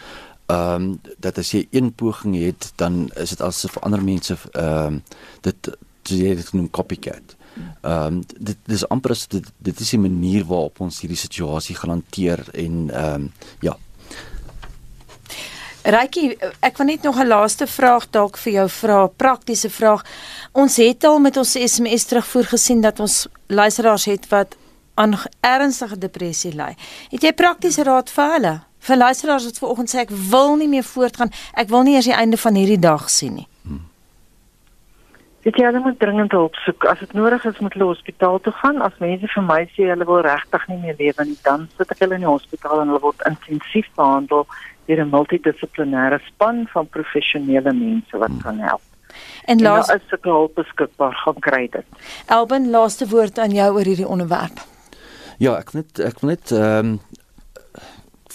ehm 0.48 0.76
um, 0.76 1.00
dat 1.18 1.38
as 1.38 1.52
jy 1.52 1.68
een 1.72 1.94
poging 1.94 2.36
het 2.36 2.74
dan 2.76 3.10
is 3.16 3.30
dit 3.30 3.42
asof 3.42 3.78
ander 3.78 4.04
mense 4.04 4.38
ehm 4.52 4.86
um, 4.86 5.04
dit 5.42 5.70
jy 6.04 6.36
dit 6.36 6.54
noem 6.54 6.70
copycat. 6.70 7.35
Ehm 7.82 8.06
um, 8.06 8.22
dit 8.38 8.58
dis 8.66 8.88
amper 8.90 9.12
as 9.12 9.28
dit 9.28 9.46
dit 9.58 9.80
is 9.80 9.90
die 9.90 10.00
manier 10.00 10.46
waarop 10.46 10.80
ons 10.80 11.00
hierdie 11.02 11.20
situasie 11.20 11.76
gaan 11.76 11.98
hanteer 11.98 12.44
en 12.54 12.90
ehm 12.90 13.14
um, 13.14 13.32
ja. 13.62 13.78
Rykie, 15.86 16.32
ek 16.66 16.78
wil 16.78 16.86
net 16.86 17.04
nog 17.04 17.20
'n 17.22 17.28
laaste 17.28 17.68
vraag 17.68 18.10
dalk 18.10 18.38
vir 18.38 18.54
jou 18.54 18.70
vra, 18.70 19.08
praktiese 19.08 19.70
vraag. 19.70 20.06
Ons 20.52 20.78
het 20.78 21.04
al 21.04 21.20
met 21.20 21.38
ons 21.38 21.52
SMS 21.52 22.04
terugvoer 22.04 22.46
gesien 22.46 22.82
dat 22.82 23.00
ons 23.00 23.28
luisteraars 23.48 24.06
het 24.06 24.28
wat 24.30 24.56
aan 24.94 25.18
ernstige 25.40 25.98
depressie 25.98 26.56
ly. 26.56 26.76
Het 27.10 27.22
jy 27.22 27.34
praktiese 27.34 27.84
raad 27.84 28.10
vir 28.10 28.32
hulle? 28.34 28.62
vir 28.86 28.98
luisteraars 28.98 29.46
wat 29.50 29.58
vanoggend 29.58 29.90
sê 29.90 30.04
ek 30.04 30.14
wil 30.32 30.56
nie 30.60 30.70
meer 30.70 30.86
voortgaan. 30.86 31.34
Ek 31.58 31.72
wil 31.74 31.86
nie 31.86 31.96
eers 31.98 32.10
die 32.10 32.18
einde 32.18 32.38
van 32.38 32.58
hierdie 32.58 32.82
dag 32.82 33.10
sien 33.10 33.40
nie. 33.42 33.48
Dit 35.46 35.60
jy 35.62 35.70
moet 35.78 36.00
dringend 36.02 36.34
hulp 36.34 36.56
soek. 36.64 36.88
As 36.90 37.00
dit 37.04 37.12
nodig 37.14 37.44
is, 37.46 37.60
moet 37.62 37.76
hulle 37.78 37.92
hospitaal 37.92 38.40
toe 38.42 38.54
gaan. 38.64 38.80
As 38.82 38.96
mense 38.98 39.30
vir 39.30 39.44
my 39.46 39.60
sê 39.76 39.92
hulle 39.92 40.08
wil 40.10 40.24
regtig 40.26 40.64
nie 40.72 40.80
meer 40.82 40.98
lewe 40.98 41.26
nie, 41.30 41.38
dan 41.46 41.68
sit 41.78 41.92
ek 41.94 42.02
hulle 42.02 42.18
in 42.18 42.26
die 42.26 42.32
hospitaal 42.32 42.82
en 42.82 42.90
hulle 42.90 43.04
word 43.04 43.22
intensief 43.30 43.92
behandel 44.00 44.48
deur 44.88 45.04
'n 45.04 45.14
multidissiplinêre 45.14 46.20
span 46.26 46.66
van 46.74 46.90
professionele 46.98 47.74
mense 47.74 48.18
wat 48.18 48.34
kan 48.42 48.60
help. 48.60 48.82
En 49.46 49.62
laas 49.62 49.90
is 49.94 50.02
se 50.10 50.18
hulp 50.22 50.56
beskikbaar 50.56 51.14
gaan 51.14 51.40
kry 51.40 51.68
dit. 51.72 51.86
Elben, 52.26 52.70
laaste 52.70 53.08
woord 53.08 53.40
aan 53.40 53.54
jou 53.54 53.70
oor 53.74 53.86
hierdie 53.86 54.08
onderwerp. 54.08 54.66
Ja, 55.38 55.58
ek 55.58 55.74
net 55.74 56.00
ek 56.00 56.20
wil 56.22 56.34
net 56.34 56.52
ehm 56.52 56.96
um, 56.96 57.00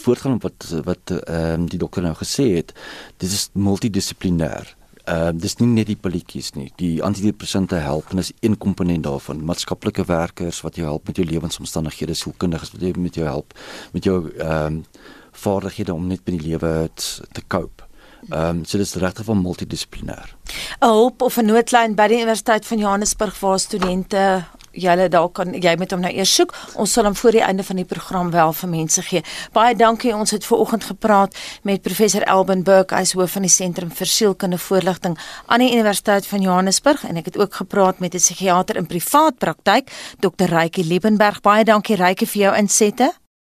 voortgaan 0.01 0.39
op 0.39 0.43
wat 0.43 0.69
wat 0.85 1.11
ehm 1.11 1.61
um, 1.61 1.67
die 1.69 1.79
dokter 1.79 2.03
nou 2.03 2.15
gesê 2.15 2.55
het, 2.55 2.71
dit 3.17 3.31
is 3.31 3.51
multidissiplinêr. 3.53 4.79
Ehm 5.11 5.35
uh, 5.35 5.41
dis 5.43 5.57
nie 5.59 5.67
net 5.73 5.89
die 5.91 5.99
pilletjies 5.99 6.53
nie. 6.55 6.69
Die 6.79 7.03
antidepressante 7.03 7.81
help 7.83 8.13
en 8.13 8.23
is 8.23 8.33
een 8.41 8.57
komponent 8.59 9.03
daarvan. 9.03 9.43
Maatskaplike 9.45 10.05
werkers 10.07 10.61
wat 10.63 10.77
jou 10.79 10.87
help 10.87 11.07
met 11.11 11.19
jou 11.19 11.27
lewensomstandighede, 11.27 12.15
sielkundiges 12.15 12.71
wat 12.77 12.85
jou 12.87 12.93
met 12.99 13.19
jou 13.19 13.27
help 13.27 13.57
met 13.93 14.05
jou 14.05 14.21
ehm 14.39 14.67
um, 14.67 14.85
vaardighede 15.33 15.95
om 15.95 16.07
net 16.07 16.21
met 16.27 16.39
die 16.39 16.47
lewe 16.49 16.91
te 16.95 17.43
cope. 17.47 17.87
Ehm 18.29 18.61
um, 18.61 18.65
so 18.65 18.79
dis 18.79 18.95
regtig 18.95 19.25
van 19.25 19.43
multidissiplinêr. 19.43 20.37
'n 20.81 20.87
Hulp 20.87 21.23
of 21.23 21.39
'n 21.39 21.47
noodlyn 21.47 21.95
by 21.95 22.07
die 22.07 22.17
Universiteit 22.17 22.67
van 22.67 22.79
Johannesburg 22.79 23.41
waar 23.41 23.59
studente 23.59 24.45
julle 24.73 25.09
dalk 25.09 25.35
kan 25.35 25.55
jy 25.55 25.77
met 25.79 25.91
hom 25.91 26.01
nou 26.01 26.13
eers 26.13 26.35
soek. 26.35 26.55
Ons 26.75 26.93
sal 26.93 27.05
hom 27.09 27.17
voor 27.17 27.37
die 27.37 27.43
einde 27.45 27.65
van 27.67 27.77
die 27.77 27.85
program 27.85 28.31
wel 28.31 28.53
vir 28.53 28.69
mense 28.69 29.03
gee. 29.03 29.23
Baie 29.53 29.77
dankie. 29.77 30.15
Ons 30.15 30.31
het 30.31 30.45
ver 30.47 30.59
oggend 30.59 30.85
gepraat 30.85 31.37
met 31.63 31.83
professor 31.83 32.23
Elben 32.23 32.63
Burke, 32.63 32.95
hy's 32.95 33.13
hoof 33.13 33.37
van 33.39 33.47
die 33.47 33.53
Sentrum 33.53 33.91
vir 33.91 34.07
Sielkunde 34.07 34.59
Voorligting 34.59 35.19
aan 35.47 35.65
die 35.65 35.73
Universiteit 35.73 36.27
van 36.27 36.41
Johannesburg 36.41 37.05
en 37.05 37.17
ek 37.17 37.33
het 37.33 37.39
ook 37.39 37.55
gepraat 37.63 37.99
met 38.01 38.15
'n 38.15 38.19
psigiater 38.19 38.77
in 38.77 38.87
privaat 38.87 39.39
praktyk, 39.39 39.91
Dr. 40.21 40.45
Rykie 40.45 40.85
Liebenberg. 40.85 41.41
Baie 41.41 41.65
dankie 41.65 41.97
Rykie 41.97 42.27
vir 42.27 42.43
jou 42.43 42.57
insette. 42.57 43.30